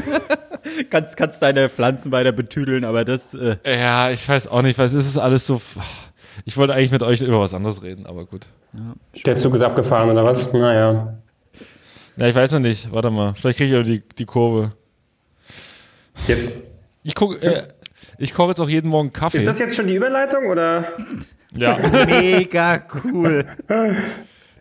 [0.90, 3.34] kannst, kannst deine Pflanzen weiter betüdeln, aber das.
[3.34, 5.60] Äh, Ja, ich weiß auch nicht, weil es ist alles so.
[6.44, 8.46] Ich wollte eigentlich mit euch über was anderes reden, aber gut.
[9.26, 10.52] Der Zug ist abgefahren, oder was?
[10.52, 11.18] Naja.
[12.16, 12.92] Ja, ich weiß noch nicht.
[12.92, 13.34] Warte mal.
[13.34, 14.72] Vielleicht kriege ich auch die, die Kurve.
[16.28, 16.62] Jetzt.
[17.02, 17.68] Ich gucke, äh,
[18.18, 19.38] ich koche jetzt auch jeden Morgen Kaffee.
[19.38, 20.84] Ist das jetzt schon die Überleitung, oder?
[21.54, 21.78] Ja.
[22.06, 23.46] mega cool.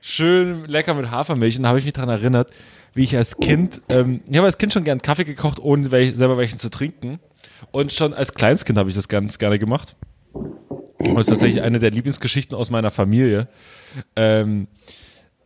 [0.01, 1.57] Schön lecker mit Hafermilch.
[1.57, 2.51] Und da habe ich mich daran erinnert,
[2.93, 6.15] wie ich als Kind, ähm, ich habe als Kind schon gern Kaffee gekocht, ohne welch,
[6.15, 7.19] selber welchen zu trinken.
[7.71, 9.95] Und schon als Kleinstkind habe ich das ganz gerne gemacht.
[10.99, 13.47] Das ist tatsächlich eine der Lieblingsgeschichten aus meiner Familie.
[14.15, 14.67] Ähm,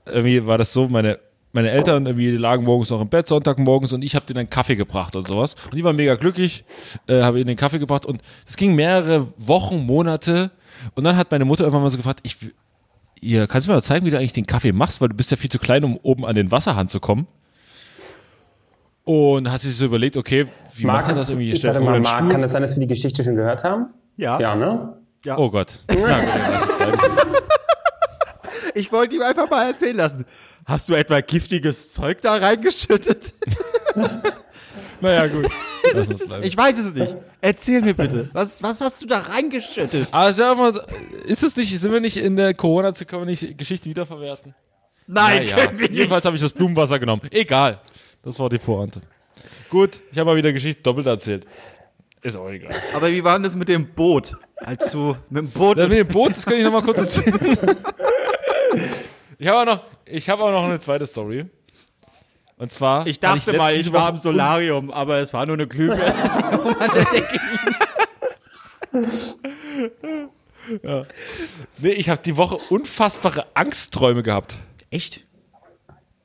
[0.05, 1.19] irgendwie war das so, meine,
[1.51, 4.75] meine Eltern irgendwie lagen morgens noch im Bett, Sonntagmorgens, und ich habe denen einen Kaffee
[4.75, 5.55] gebracht und sowas.
[5.65, 6.63] Und die waren mega glücklich,
[7.07, 8.05] äh, habe ihnen den Kaffee gebracht.
[8.05, 10.51] Und es ging mehrere Wochen, Monate.
[10.95, 12.37] Und dann hat meine Mutter irgendwann mal so gefragt, ich,
[13.21, 15.31] ihr, kannst du mir mal zeigen, wie du eigentlich den Kaffee machst, weil du bist
[15.31, 17.27] ja viel zu klein, um oben an den Wasserhahn zu kommen.
[19.05, 21.51] Und hat sie sich so überlegt, okay, wie macht er das irgendwie?
[21.51, 23.87] ich warte mal, Marc, kann das sein, dass wir die Geschichte schon gehört haben?
[24.15, 24.39] Ja.
[24.39, 24.97] Ja, ne?
[25.37, 25.79] Oh Gott.
[28.75, 30.25] Ich wollte ihm einfach mal erzählen lassen.
[30.65, 33.33] Hast du etwa giftiges Zeug da reingeschüttet?
[35.01, 35.47] naja, gut.
[36.43, 37.15] Ich weiß es nicht.
[37.41, 38.29] Erzähl mir bitte.
[38.33, 40.07] Was, was hast du da reingeschüttet?
[40.11, 40.81] Aber sag mal,
[41.25, 44.55] ist es nicht, sind wir nicht in der Corona-Zeit, können wir nicht Geschichte wiederverwerten?
[45.07, 45.97] Nein, Naja, können wir nicht.
[45.97, 47.21] jedenfalls habe ich das Blumenwasser genommen.
[47.31, 47.81] Egal.
[48.23, 49.01] Das war die Pointe.
[49.69, 51.45] Gut, ich habe mal wieder Geschichte doppelt erzählt.
[52.21, 52.73] Ist auch egal.
[52.95, 54.37] Aber wie war denn das mit dem Boot?
[54.55, 55.77] Als du mit dem Boot.
[55.77, 57.57] Das mit dem Boot, das kann ich noch mal kurz erzählen.
[59.37, 61.45] Ich habe auch noch, ich habe auch noch eine zweite Story.
[62.63, 63.05] Und zwar.
[63.07, 66.13] Ich dachte letzt- mal, ich war im Solarium, aber es war nur eine Glühbirne.
[71.79, 74.55] Nee, ich habe die Woche unfassbare Angstträume gehabt.
[74.91, 75.25] Echt?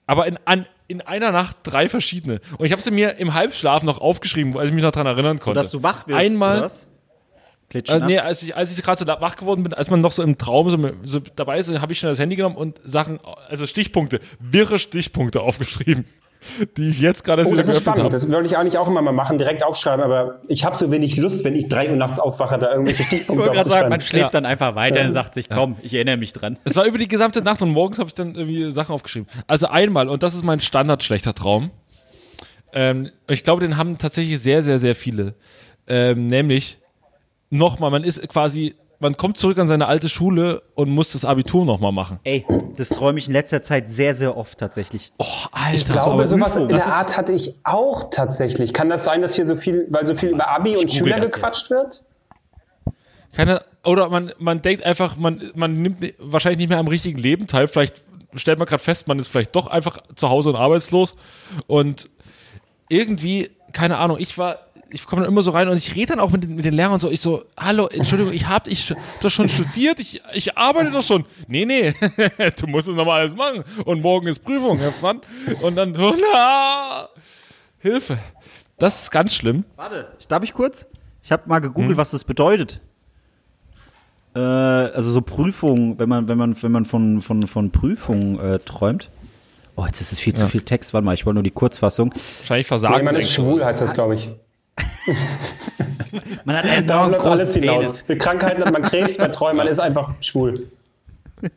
[0.06, 2.40] Aber in, an, in einer Nacht drei verschiedene.
[2.56, 5.40] Und ich habe sie mir im Halbschlaf noch aufgeschrieben, als ich mich noch daran erinnern
[5.40, 5.60] konnte.
[5.60, 6.88] Dass du wach wirst, Einmal, oder was?
[7.74, 10.22] Äh, nee, als ich, als ich gerade so wach geworden bin, als man noch so
[10.22, 13.18] im Traum so, so dabei ist, habe ich schnell das Handy genommen und Sachen,
[13.48, 16.06] also Stichpunkte, wirre Stichpunkte aufgeschrieben,
[16.76, 18.00] die ich jetzt gerade erst Oh, wieder das ist spannend.
[18.04, 18.10] habe.
[18.10, 21.16] Das wollte ich eigentlich auch immer mal machen, direkt aufschreiben, aber ich habe so wenig
[21.16, 24.00] Lust, wenn ich drei Uhr nachts aufwache, da irgendwelche Ich Stichpunkte wollte gerade sagen, man
[24.00, 26.56] schläft dann einfach weiter und sagt sich, komm, ich erinnere mich dran.
[26.64, 29.28] Es war über die gesamte Nacht und morgens habe ich dann irgendwie Sachen aufgeschrieben.
[29.46, 31.70] Also einmal, und das ist mein standard schlechter Traum.
[32.72, 35.34] Ähm, ich glaube, den haben tatsächlich sehr, sehr, sehr viele.
[35.86, 36.78] Ähm, nämlich,
[37.50, 41.64] nochmal, man ist quasi, man kommt zurück an seine alte Schule und muss das Abitur
[41.64, 42.18] nochmal machen.
[42.24, 42.44] Ey,
[42.76, 45.12] das träume ich in letzter Zeit sehr, sehr oft tatsächlich.
[45.18, 45.74] Oh, Alter.
[45.74, 48.72] Ich glaube, sowas in Das der Art hatte ich auch tatsächlich.
[48.72, 51.32] Kann das sein, dass hier so viel, weil so viel über Abi und Schüler das
[51.32, 52.04] gequatscht wird?
[53.34, 57.18] Keine, oder man, man denkt einfach, man, man nimmt ni- wahrscheinlich nicht mehr am richtigen
[57.18, 57.68] Leben teil.
[57.68, 58.02] Vielleicht
[58.34, 61.14] stellt man gerade fest, man ist vielleicht doch einfach zu Hause und arbeitslos.
[61.66, 62.10] Und
[62.88, 64.58] irgendwie, keine Ahnung, ich war,
[64.90, 66.74] ich komme dann immer so rein und ich rede dann auch mit den, mit den
[66.74, 70.90] Lehrern so, ich so, hallo, Entschuldigung, ich hab ich das schon studiert, ich, ich arbeite
[70.90, 71.24] doch schon.
[71.46, 71.92] Nee, nee,
[72.60, 73.64] du musst es nochmal alles machen.
[73.84, 75.20] Und morgen ist Prüfung, Herr Pfann.
[75.62, 77.08] Und dann, oh, na,
[77.78, 78.18] Hilfe.
[78.78, 79.64] Das ist ganz schlimm.
[79.76, 80.86] Warte, darf ich kurz?
[81.22, 82.80] Ich habe mal gegoogelt, was das bedeutet.
[84.34, 88.58] Äh, also so Prüfungen, wenn man, wenn man, wenn man von, von, von Prüfungen äh,
[88.60, 89.10] träumt.
[89.76, 90.92] Oh, jetzt ist es viel zu viel Text.
[90.92, 92.12] Warte mal, ich wollte nur die Kurzfassung.
[92.12, 94.30] Wahrscheinlich Nee, versagen man ist schwul, heißt das, glaube ich.
[96.44, 97.76] Man hat einen enorm großen alles hinaus.
[97.76, 98.04] Penis.
[98.08, 100.68] Mit Krankheiten hat man Krebs, bei Träumen, man ist einfach schwul.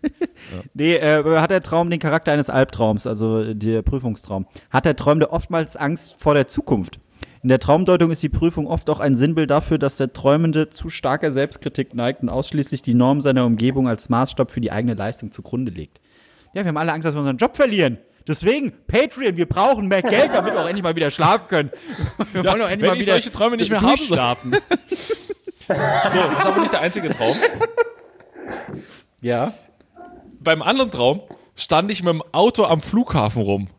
[0.73, 4.45] Nee, äh, hat der Traum den Charakter eines Albtraums, also der Prüfungstraum.
[4.69, 6.99] Hat der Träumende oftmals Angst vor der Zukunft.
[7.43, 10.89] In der Traumdeutung ist die Prüfung oft auch ein Sinnbild dafür, dass der Träumende zu
[10.89, 15.31] starker Selbstkritik neigt und ausschließlich die Norm seiner Umgebung als Maßstab für die eigene Leistung
[15.31, 15.99] zugrunde legt.
[16.53, 17.97] Ja, wir haben alle Angst, dass wir unseren Job verlieren.
[18.27, 21.71] Deswegen, Patreon, wir brauchen mehr Geld, damit wir auch endlich mal wieder schlafen können.
[22.33, 24.55] Wir wollen auch endlich mal wieder solche Träume nicht mehr haben durchschlafen.
[25.67, 27.33] So, das ist aber nicht der einzige Traum.
[29.21, 29.53] Ja.
[30.41, 31.21] Beim anderen Traum
[31.55, 33.69] stand ich mit dem Auto am Flughafen rum.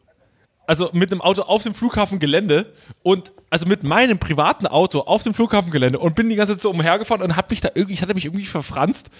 [0.72, 2.64] Also mit einem Auto auf dem Flughafengelände
[3.02, 6.70] und also mit meinem privaten Auto auf dem Flughafengelände und bin die ganze Zeit so
[6.70, 9.10] umhergefahren und hab mich da irgendwie, ich hatte mich irgendwie verfranst,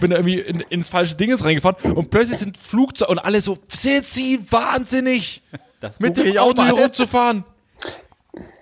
[0.00, 3.58] bin da irgendwie in, ins falsche Dinges reingefahren und plötzlich sind Flugzeuge und alle so,
[3.68, 5.42] sind sie wahnsinnig,
[5.80, 7.44] Das mit dem Auto hier rumzufahren.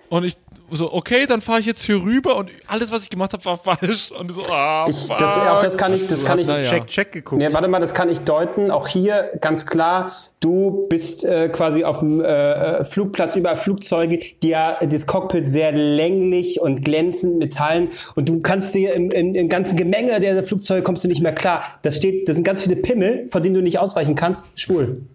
[0.09, 0.35] Und ich
[0.71, 3.57] so, okay, dann fahre ich jetzt hier rüber und alles, was ich gemacht habe, war
[3.57, 4.11] falsch.
[4.11, 6.69] Und so, ah, Ich, das, auch das kann ich, das kann ich, na ja.
[6.69, 7.41] Check, check geguckt.
[7.41, 8.71] Nee, warte mal, das kann ich deuten.
[8.71, 14.49] Auch hier ganz klar, du bist äh, quasi auf dem äh, Flugplatz über Flugzeuge, die
[14.49, 19.49] ja das Cockpit sehr länglich und glänzend metallen und du kannst dir im, im, im
[19.49, 21.63] ganzen Gemenge der Flugzeuge kommst du nicht mehr klar.
[21.81, 24.47] Das steht, das sind ganz viele Pimmel, von denen du nicht ausweichen kannst.
[24.59, 25.01] Schwul.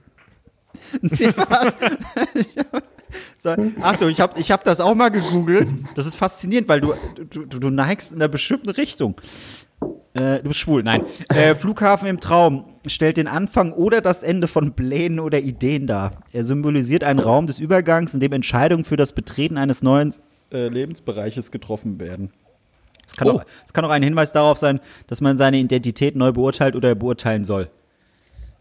[1.02, 1.32] So,
[3.80, 5.68] Achtung, ich habe ich hab das auch mal gegoogelt.
[5.94, 6.94] Das ist faszinierend, weil du,
[7.30, 9.20] du, du neigst in einer bestimmten Richtung.
[10.14, 11.04] Äh, du bist schwul, nein.
[11.28, 16.22] Äh, Flughafen im Traum stellt den Anfang oder das Ende von Plänen oder Ideen dar.
[16.32, 20.14] Er symbolisiert einen Raum des Übergangs, in dem Entscheidungen für das Betreten eines neuen
[20.52, 22.30] äh, Lebensbereiches getroffen werden.
[23.06, 23.32] Es kann, Oh.
[23.32, 26.94] auch, es kann auch ein Hinweis darauf sein, dass man seine Identität neu beurteilt oder
[26.94, 27.70] beurteilen soll.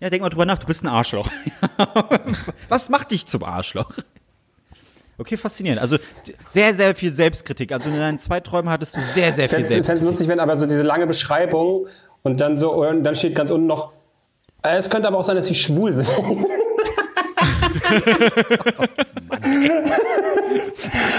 [0.01, 1.29] Ja, denk mal drüber nach, du bist ein Arschloch.
[2.69, 3.91] Was macht dich zum Arschloch?
[5.17, 5.81] Okay, faszinierend.
[5.81, 5.97] Also
[6.47, 7.71] sehr, sehr viel Selbstkritik.
[7.71, 10.03] Also in deinen zwei Träumen hattest du sehr, sehr viel Fände es Selbstkritik.
[10.05, 11.87] lustig, wenn aber so diese lange Beschreibung
[12.23, 13.93] und dann so, und dann steht ganz unten noch,
[14.63, 16.09] äh, es könnte aber auch sein, dass sie schwul sind.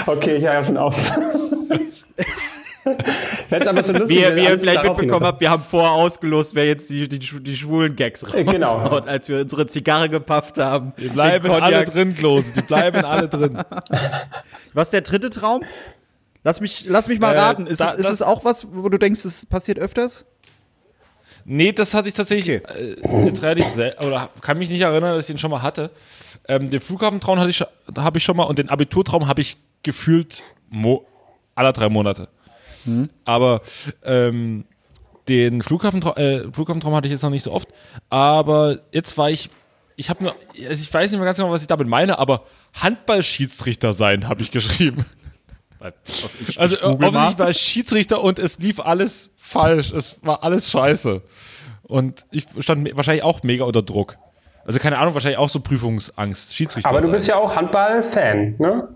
[0.05, 0.95] okay, ich höre ja schon auf.
[3.49, 6.55] Es aber so lustig, Wie, ihr- wie ihr vielleicht mitbekommen habt, wir haben vorher ausgelost,
[6.55, 8.79] wer jetzt die, die, die schwulen Gags raushaut, genau.
[8.99, 10.93] als wir unsere Zigarre gepafft haben.
[10.97, 12.51] Die bleiben alle drin, Klose.
[12.55, 13.57] Die bleiben alle drin.
[14.73, 15.63] Was ist der dritte Traum?
[16.43, 17.67] Lass mich, lass mich mal Äh, raten.
[17.67, 20.25] Ist, da- es, ist das- es auch was, wo du denkst, es passiert öfters?
[21.49, 25.23] Nee, das hatte ich tatsächlich äh, jetzt relativ selten, oder kann mich nicht erinnern, dass
[25.23, 25.91] ich den schon mal hatte.
[26.47, 27.63] Ähm, den Flughafentraum hatte ich,
[27.97, 31.05] habe ich schon mal und den Abiturtraum habe ich gefühlt mo
[31.55, 32.27] aller drei Monate.
[33.25, 33.61] Aber
[34.03, 34.65] ähm,
[35.27, 37.69] den Flughafentraum, äh, Flughafentraum hatte ich jetzt noch nicht so oft.
[38.09, 39.49] Aber jetzt war ich,
[39.95, 40.35] ich habe nur,
[40.69, 44.41] also ich weiß nicht mehr ganz genau, was ich damit meine, aber Handballschiedsrichter sein, habe
[44.41, 45.05] ich geschrieben.
[46.57, 46.93] Also mal.
[46.93, 49.91] offensichtlich war ich Schiedsrichter und es lief alles falsch.
[49.91, 51.21] Es war alles scheiße.
[51.83, 54.17] Und ich stand wahrscheinlich auch mega unter Druck.
[54.65, 56.89] Also keine Ahnung, wahrscheinlich auch so Prüfungsangst, Schiedsrichter.
[56.89, 57.13] Aber du sein.
[57.13, 58.89] bist ja auch Handball-Fan, ne?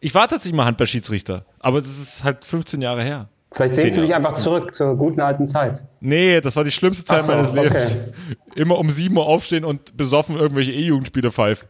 [0.00, 3.28] Ich war tatsächlich mal Handballschiedsrichter, aber das ist halt 15 Jahre her.
[3.52, 5.82] Vielleicht sehnst du dich einfach zurück zur guten alten Zeit.
[6.00, 7.92] Nee, das war die schlimmste Zeit so, meines Lebens.
[7.92, 8.36] okay.
[8.54, 11.68] Immer um 7 Uhr aufstehen und besoffen irgendwelche E-Jugendspiele pfeifen.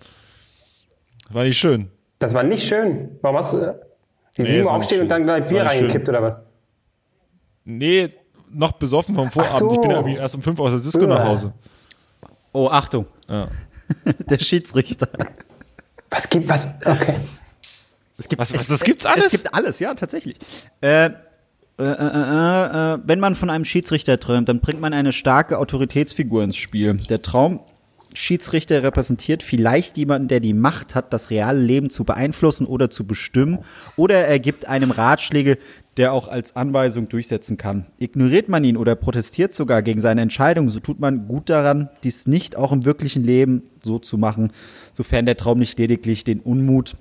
[1.30, 1.90] War nicht schön.
[2.18, 3.18] Das war nicht schön.
[3.20, 3.74] Warum hast du äh,
[4.36, 6.14] die Nee, sieben das Uhr war aufstehen und dann gleich Bier reingekippt schön.
[6.14, 6.46] oder was?
[7.64, 8.12] Nee,
[8.50, 9.58] noch besoffen vom Vorabend.
[9.58, 9.72] so.
[9.74, 11.24] Ich bin ja irgendwie erst um 5 aus der Disco nach Uah.
[11.28, 11.52] Hause.
[12.52, 13.06] Oh, Achtung.
[13.28, 13.48] Ja.
[14.30, 15.08] Der Schiedsrichter.
[16.10, 16.80] Was gibt was?
[16.84, 17.14] Okay.
[18.18, 19.26] Es gibt, Was- es, was, das gibt's alles?
[19.26, 20.36] Es gibt alles, ja, tatsächlich.
[20.80, 21.10] Äh, äh,
[21.78, 26.42] äh, äh, äh, wenn man von einem Schiedsrichter träumt, dann bringt man eine starke Autoritätsfigur
[26.42, 26.94] ins Spiel.
[27.10, 32.88] Der Traumschiedsrichter repräsentiert vielleicht jemanden, der die Macht hat, das reale Leben zu beeinflussen oder
[32.88, 33.58] zu bestimmen.
[33.96, 35.58] Oder er gibt einem Ratschläge,
[35.98, 37.86] der auch als Anweisung durchsetzen kann.
[37.98, 42.26] Ignoriert man ihn oder protestiert sogar gegen seine Entscheidung, so tut man gut daran, dies
[42.26, 44.50] nicht auch im wirklichen Leben so zu machen,
[44.94, 46.96] sofern der Traum nicht lediglich den Unmut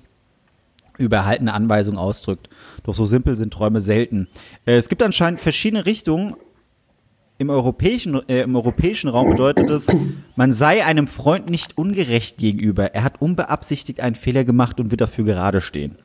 [0.98, 2.48] über erhaltene Anweisungen ausdrückt.
[2.84, 4.28] Doch so simpel sind Träume selten.
[4.64, 6.36] Äh, es gibt anscheinend verschiedene Richtungen.
[7.38, 9.88] Im europäischen, äh, Im europäischen Raum bedeutet es,
[10.36, 12.94] man sei einem Freund nicht ungerecht gegenüber.
[12.94, 15.96] Er hat unbeabsichtigt einen Fehler gemacht und wird dafür gerade stehen.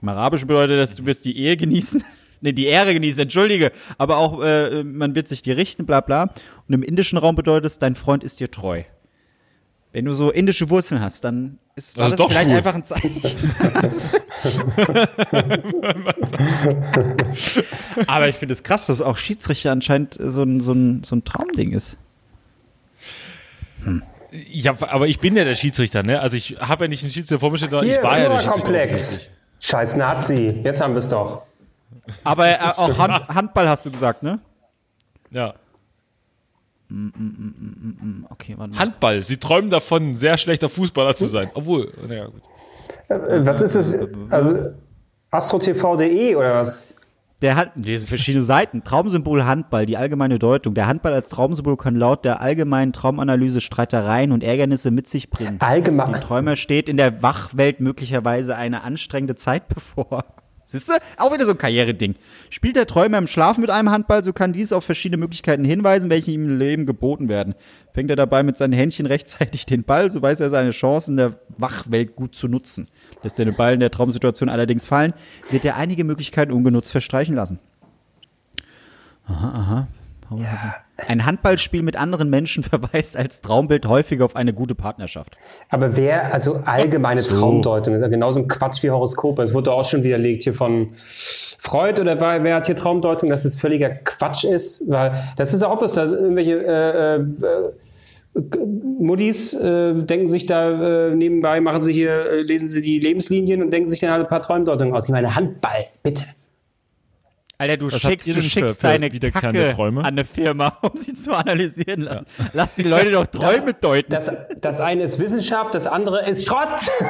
[0.00, 2.02] Im Arabischen bedeutet das, du wirst die Ehe genießen.
[2.42, 3.70] Ne, die Ehre genießen, entschuldige.
[3.98, 6.32] Aber auch, äh, man wird sich dir richten, bla bla.
[6.66, 8.84] Und im indischen Raum bedeutet es, dein Freund ist dir treu.
[9.92, 12.58] Wenn du so indische Wurzeln hast, dann ist war Also das doch vielleicht schwul.
[12.58, 13.22] einfach ein Zeichen.
[18.06, 21.24] Aber ich finde es krass, dass auch Schiedsrichter anscheinend so ein, so ein, so ein
[21.24, 21.96] Traumding ist.
[24.50, 26.20] Ja, aber ich bin ja der Schiedsrichter, ne?
[26.20, 28.28] Also ich habe ja nicht einen Schiedsrichter vor mir stehen, sondern ich Hier, war ja
[28.28, 28.62] der Schiedsrichter.
[28.62, 29.20] Komplex.
[29.60, 30.60] Scheiß Nazi.
[30.62, 31.42] Jetzt haben wir es doch.
[32.24, 34.38] Aber äh, auch Hand, Handball hast du gesagt, ne?
[35.30, 35.54] Ja.
[38.30, 38.78] Okay, warte mal.
[38.78, 39.22] Handball.
[39.22, 41.50] Sie träumen davon, ein sehr schlechter Fußballer zu sein.
[41.54, 42.42] Obwohl, naja, gut.
[43.08, 44.08] Äh, Was ist es?
[44.30, 44.72] Also
[45.30, 46.86] astrotv.de oder was?
[47.42, 48.84] Der hat, sind verschiedene Seiten.
[48.84, 50.74] Traumsymbol Handball, die allgemeine Deutung.
[50.74, 55.56] Der Handball als Traumsymbol kann laut der allgemeinen Traumanalyse Streitereien und Ärgernisse mit sich bringen.
[55.60, 56.12] Allgemein.
[56.12, 60.24] Dem Träumer steht in der Wachwelt möglicherweise eine anstrengende Zeit bevor.
[60.70, 60.92] Siehst du?
[61.16, 62.14] Auch wieder so ein Karriereding.
[62.48, 66.10] Spielt der Träumer im Schlaf mit einem Handball, so kann dies auf verschiedene Möglichkeiten hinweisen,
[66.10, 67.56] welche ihm im Leben geboten werden.
[67.92, 71.16] Fängt er dabei mit seinen Händchen rechtzeitig den Ball, so weiß er seine Chancen in
[71.16, 72.86] der Wachwelt gut zu nutzen.
[73.24, 75.12] Lässt er den Ball in der Traumsituation allerdings fallen,
[75.50, 77.58] wird er einige Möglichkeiten ungenutzt verstreichen lassen.
[79.26, 79.88] Aha, aha.
[81.08, 85.36] Ein Handballspiel mit anderen Menschen verweist als Traumbild häufig auf eine gute Partnerschaft.
[85.68, 89.42] Aber wer, also allgemeine Traumdeutung, ist ja genauso ein Quatsch wie Horoskope.
[89.42, 93.44] Es wurde auch schon widerlegt hier von Freud oder wer, wer hat hier Traumdeutung, dass
[93.44, 97.72] es völliger Quatsch ist, weil das ist ja auch bloß, dass irgendwelche äh, äh,
[98.34, 103.62] Muddis äh, denken sich da äh, nebenbei, machen sie hier, äh, lesen sie die Lebenslinien
[103.62, 105.06] und denken sich dann halt ein paar Traumdeutungen aus.
[105.06, 106.24] Ich meine, Handball, bitte.
[107.60, 110.00] Alter, du Was schickst, du schickst für- für deine wiederkehrende Kacke Träume?
[110.00, 112.00] an eine Firma, um sie zu analysieren.
[112.02, 114.30] Lass, lass die Leute doch Träume deuten, Das,
[114.60, 116.68] das eine ist Wissenschaft, das andere ist Schrott.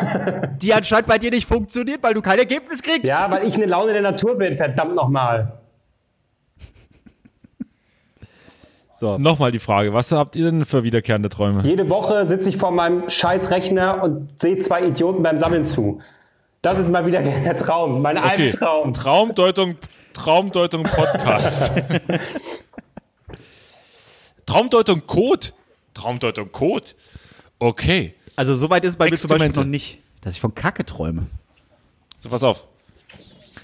[0.61, 3.05] die anscheinend bei dir nicht funktioniert, weil du kein Ergebnis kriegst.
[3.05, 5.53] Ja, weil ich eine Laune der Natur bin, verdammt nochmal.
[8.93, 9.17] So.
[9.17, 11.63] Nochmal die Frage, was habt ihr denn für wiederkehrende Träume?
[11.63, 16.01] Jede Woche sitze ich vor meinem scheiß Rechner und sehe zwei Idioten beim Sammeln zu.
[16.61, 18.93] Das ist mal wieder der Traum, mein Okay, Albtraum.
[18.93, 19.77] Traumdeutung,
[20.13, 21.71] Traumdeutung Podcast.
[24.47, 25.49] Traumdeutung Code.
[25.95, 26.87] Traumdeutung Code.
[27.59, 28.15] Okay.
[28.37, 31.27] Also soweit ist es bei mir zum Beispiel noch nicht, dass ich von Kacke träume.
[32.21, 32.67] So, pass auf.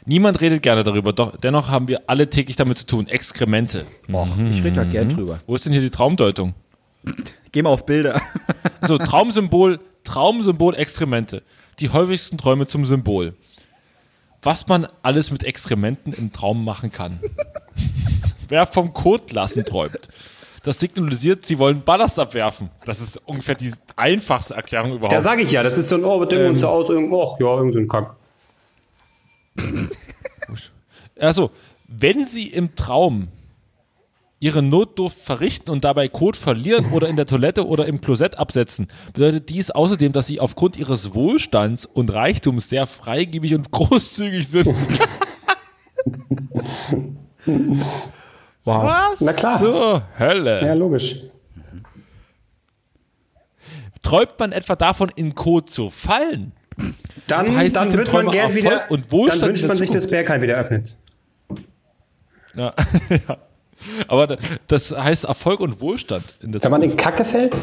[0.05, 3.09] Niemand redet gerne darüber, doch dennoch haben wir alle täglich damit zu tun.
[3.09, 3.86] Exkremente.
[4.12, 5.40] Och, ich rede da gern drüber.
[5.47, 6.55] Wo ist denn hier die Traumdeutung?
[7.53, 8.20] Geh mal auf Bilder.
[8.82, 11.42] So, Traumsymbol, Traumsymbol Exkremente.
[11.80, 13.34] Die häufigsten Träume zum Symbol.
[14.47, 17.18] Was man alles mit Exkrementen im Traum machen kann.
[18.49, 20.09] Wer vom Kot lassen träumt.
[20.62, 22.70] Das signalisiert, sie wollen Ballast abwerfen.
[22.84, 25.12] Das ist ungefähr die einfachste Erklärung überhaupt.
[25.12, 27.24] Da sage ich ja, das ist so ein, oh, wir denken uns so aus, irgendwo,
[27.24, 28.14] ach ja, irgend so ein Kack.
[31.18, 31.51] Also,
[31.88, 33.28] wenn Sie im Traum
[34.39, 38.89] Ihre Notdurft verrichten und dabei Kot verlieren oder in der Toilette oder im Klosett absetzen,
[39.12, 44.68] bedeutet dies außerdem, dass Sie aufgrund Ihres Wohlstands und Reichtums sehr freigebig und großzügig sind.
[48.64, 48.82] Wow.
[48.82, 49.61] Was Na klar.
[49.61, 50.61] zur Hölle?
[50.66, 51.20] Ja, logisch.
[54.03, 56.53] Träumt man etwa davon, in Kot zu fallen?
[57.28, 60.09] Dann, heißt dann wird man gern wieder, und Wohlstand dann wünscht man sich, dass?
[60.09, 60.97] Bergheim wieder öffnet.
[62.55, 62.74] Ja.
[63.09, 63.39] ja.
[64.09, 67.01] Aber das heißt Erfolg und Wohlstand in der Wenn man Zukunft.
[67.01, 67.57] in Kacke fällt?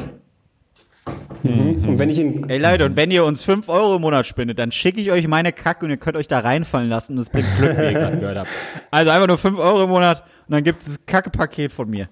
[1.44, 2.50] Und wenn ich ihn.
[2.50, 5.28] Ey Leute, und wenn ihr uns 5 Euro im Monat spendet, dann schicke ich euch
[5.28, 7.92] meine Kacke und ihr könnt euch da reinfallen lassen und es bringt Glück, wie ihr
[7.94, 8.50] gerade gehört habt.
[8.92, 12.08] Also einfach nur 5 Euro im Monat und dann gibt es das Kacke-Paket von mir.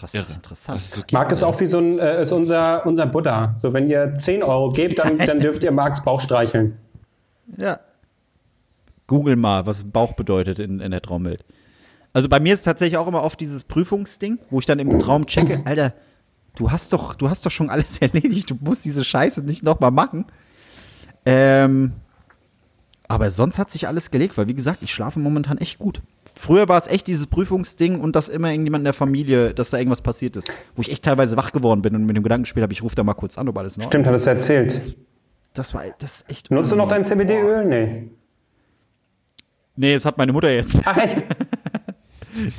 [0.00, 0.76] Das ist interessant.
[0.76, 3.54] Das ist so Marc ist auch wie so ein, äh, ist unser, unser Buddha.
[3.56, 6.76] So, wenn ihr 10 Euro gebt, dann, dann dürft ihr Marcs Bauch streicheln.
[7.56, 7.78] Ja.
[9.06, 11.44] Google mal, was Bauch bedeutet in, in der Traumwelt.
[12.12, 15.26] Also bei mir ist tatsächlich auch immer oft dieses Prüfungsding, wo ich dann im Traum
[15.26, 15.94] checke, Alter,
[16.56, 19.90] du hast doch, du hast doch schon alles erledigt, du musst diese Scheiße nicht nochmal
[19.90, 20.26] machen.
[21.24, 21.92] Ähm,
[23.08, 26.00] aber sonst hat sich alles gelegt, weil wie gesagt, ich schlafe momentan echt gut.
[26.34, 29.78] Früher war es echt dieses Prüfungsding und dass immer irgendjemand in der Familie, dass da
[29.78, 32.62] irgendwas passiert ist, wo ich echt teilweise wach geworden bin und mit dem Gedanken gespielt
[32.62, 33.86] habe, ich rufe da mal kurz an, ob alles noch.
[33.86, 34.96] Stimmt, hattest du erzählt.
[35.54, 36.50] Das war das ist echt.
[36.50, 37.04] Nutzt du noch dein.
[37.04, 37.64] CBD-Öl?
[37.66, 38.10] Nee.
[39.76, 40.80] Nee, das hat meine Mutter jetzt.
[40.84, 41.22] Ach, echt?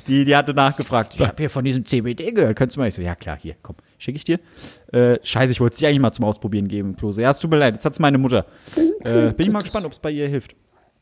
[0.08, 1.16] Die, die hatte nachgefragt.
[1.16, 2.56] Ich habe hier von diesem CBD gehört.
[2.56, 2.88] Könntest du mal?
[2.88, 4.40] Ich so, ja klar, hier, komm, schicke ich dir.
[4.92, 7.22] Äh, scheiße, ich wollte es dir eigentlich mal zum Ausprobieren geben, Klose.
[7.22, 8.46] Ja, es tut mir leid, jetzt hat's meine Mutter.
[9.04, 10.56] Äh, bin ich mal gespannt, ob es bei ihr hilft.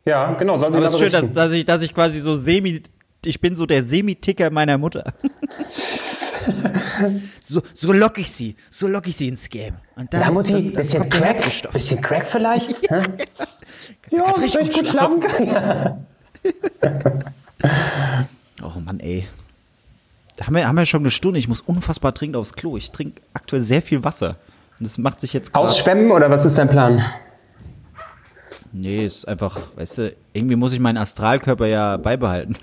[0.05, 2.35] Ja, genau, soll sie Aber es ist schön, dass, dass, ich, dass ich quasi so
[2.35, 2.81] semi.
[3.23, 5.13] Ich bin so der Semi-Ticker meiner Mutter.
[7.39, 8.55] so, so lock ich sie.
[8.71, 9.75] So lock ich sie ins Game.
[9.95, 11.71] Und dann, Ja, Mutti, dann, dann bisschen Crack?
[11.71, 12.81] Bisschen Crack vielleicht?
[14.09, 16.05] Ja, Kannst wenn richtig ich gut gut schlafen kann.
[18.63, 19.27] Oh Mann, ey.
[20.37, 21.39] Da haben wir, haben wir schon eine Stunde.
[21.39, 22.77] Ich muss unfassbar dringend aufs Klo.
[22.77, 24.37] Ich trinke aktuell sehr viel Wasser.
[24.79, 27.03] Und das macht sich jetzt grad- Ausschwemmen oder was ist dein Plan?
[28.73, 32.55] Nee, ist einfach, weißt du, irgendwie muss ich meinen Astralkörper ja beibehalten.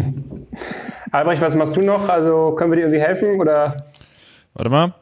[1.12, 2.08] Albrecht, was machst du noch?
[2.08, 3.76] Also können wir dir irgendwie helfen oder?
[4.54, 4.94] Warte mal.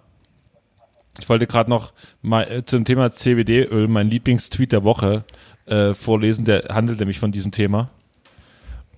[1.19, 5.25] Ich wollte gerade noch mal äh, zum Thema CBD-Öl meinen Lieblingstweet der Woche
[5.67, 6.45] äh, vorlesen.
[6.45, 7.89] Der handelt nämlich von diesem Thema.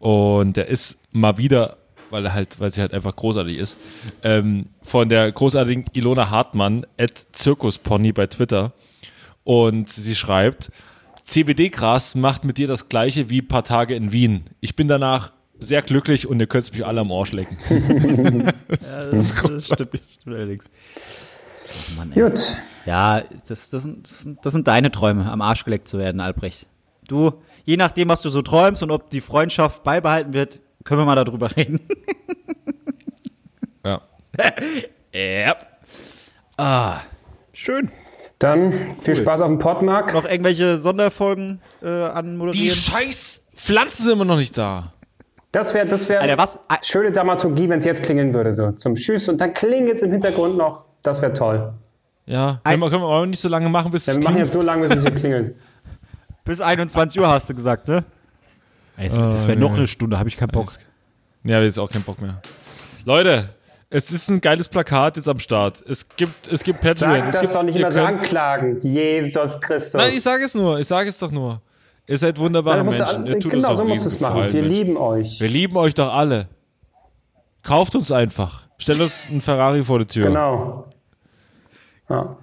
[0.06, 1.78] Und der ist mal wieder,
[2.10, 3.76] weil er halt, weil sie halt einfach großartig ist,
[4.22, 8.72] ähm, von der großartigen Ilona Hartmann at Zirkuspony bei Twitter.
[9.42, 10.70] Und sie schreibt,
[11.24, 14.44] CBD-Gras macht mit dir das gleiche wie ein paar Tage in Wien.
[14.60, 17.58] Ich bin danach sehr glücklich und ihr könnt mich alle am Arsch lecken.
[18.68, 20.66] das, das, stimmt, das stimmt allerdings.
[21.68, 22.12] Oh Mann.
[22.12, 22.56] Gut.
[22.84, 26.20] Ja, das, das, sind, das, sind, das sind deine Träume, am Arsch geleckt zu werden,
[26.20, 26.68] Albrecht.
[27.08, 27.32] Du,
[27.66, 31.16] je nachdem, was du so träumst und ob die Freundschaft beibehalten wird, können wir mal
[31.16, 31.80] darüber reden.
[33.84, 34.00] Ja.
[35.12, 35.56] ja.
[36.56, 37.00] Ah,
[37.52, 37.90] schön.
[38.38, 40.12] Dann viel Spaß auf dem Podmark.
[40.12, 42.76] Noch irgendwelche Sonderfolgen äh, Die anmoderieren?
[42.76, 44.92] scheiß Pflanzen sind immer noch nicht da.
[45.52, 46.60] Das wäre das wär Alter, was?
[46.68, 48.52] Ah, schöne Dramaturgie, wenn es jetzt klingeln würde.
[48.52, 50.84] So zum Tschüss und dann klingelt es im Hintergrund noch.
[51.02, 51.72] Das wäre toll.
[52.26, 54.34] Ja, können wir, können wir aber nicht so lange machen, bis Ja, es wir machen
[54.34, 54.46] klingelt.
[54.48, 55.56] jetzt so lange, bis es hier klingelt.
[56.46, 58.04] Bis 21 Uhr hast du gesagt, ne?
[58.96, 59.76] Ey, das das wäre Oh, noch ja.
[59.78, 60.72] eine Stunde, habe ich keinen Bock.
[61.44, 62.40] Ja, jetzt auch keinen Bock mehr.
[63.04, 63.50] Leute,
[63.90, 65.82] es ist ein geiles Plakat jetzt am Start.
[65.86, 66.94] Es gibt, es gibt Patreon.
[67.14, 68.78] Sag es das gibt, doch nicht immer so anklagen.
[68.80, 69.94] Jesus Christus.
[69.94, 70.78] Nein, ich sage es nur.
[70.80, 71.60] Ich sage es doch nur.
[72.08, 73.02] Ihr seid wunderbare Menschen.
[73.02, 74.34] an- Ihr tut genau, uns so musst du es machen.
[74.36, 75.40] Gefallen Wir lieben euch.
[75.40, 76.48] Wir lieben euch doch alle.
[77.62, 78.66] Kauft uns einfach.
[78.78, 80.26] Stellt uns einen Ferrari vor die Tür.
[80.26, 80.88] Genau.
[82.08, 82.36] Ja.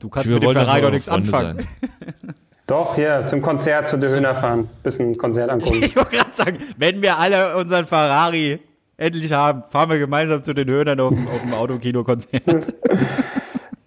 [0.00, 1.68] Du kannst Wir mit dem wollen doch Ferrari doch nichts Freunde anfangen.
[2.70, 4.68] Doch, hier, zum Konzert zu der Höhner fahren.
[4.84, 5.82] Bisschen Konzert angucken.
[5.84, 8.60] Ich wollte gerade sagen, wenn wir alle unseren Ferrari
[8.96, 12.42] endlich haben, fahren wir gemeinsam zu den Höhnern auf, dem- auf dem Autokino-Konzert.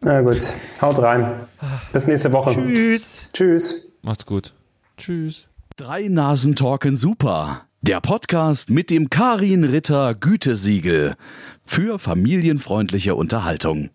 [0.01, 1.47] Na gut, haut rein.
[1.93, 2.51] Bis nächste Woche.
[2.53, 3.29] Tschüss.
[3.31, 3.93] Tschüss.
[4.01, 4.53] Macht's gut.
[4.97, 5.47] Tschüss.
[5.77, 7.61] Drei Nasen talken super.
[7.81, 11.15] Der Podcast mit dem Karin Ritter Gütesiegel
[11.65, 13.91] für familienfreundliche Unterhaltung.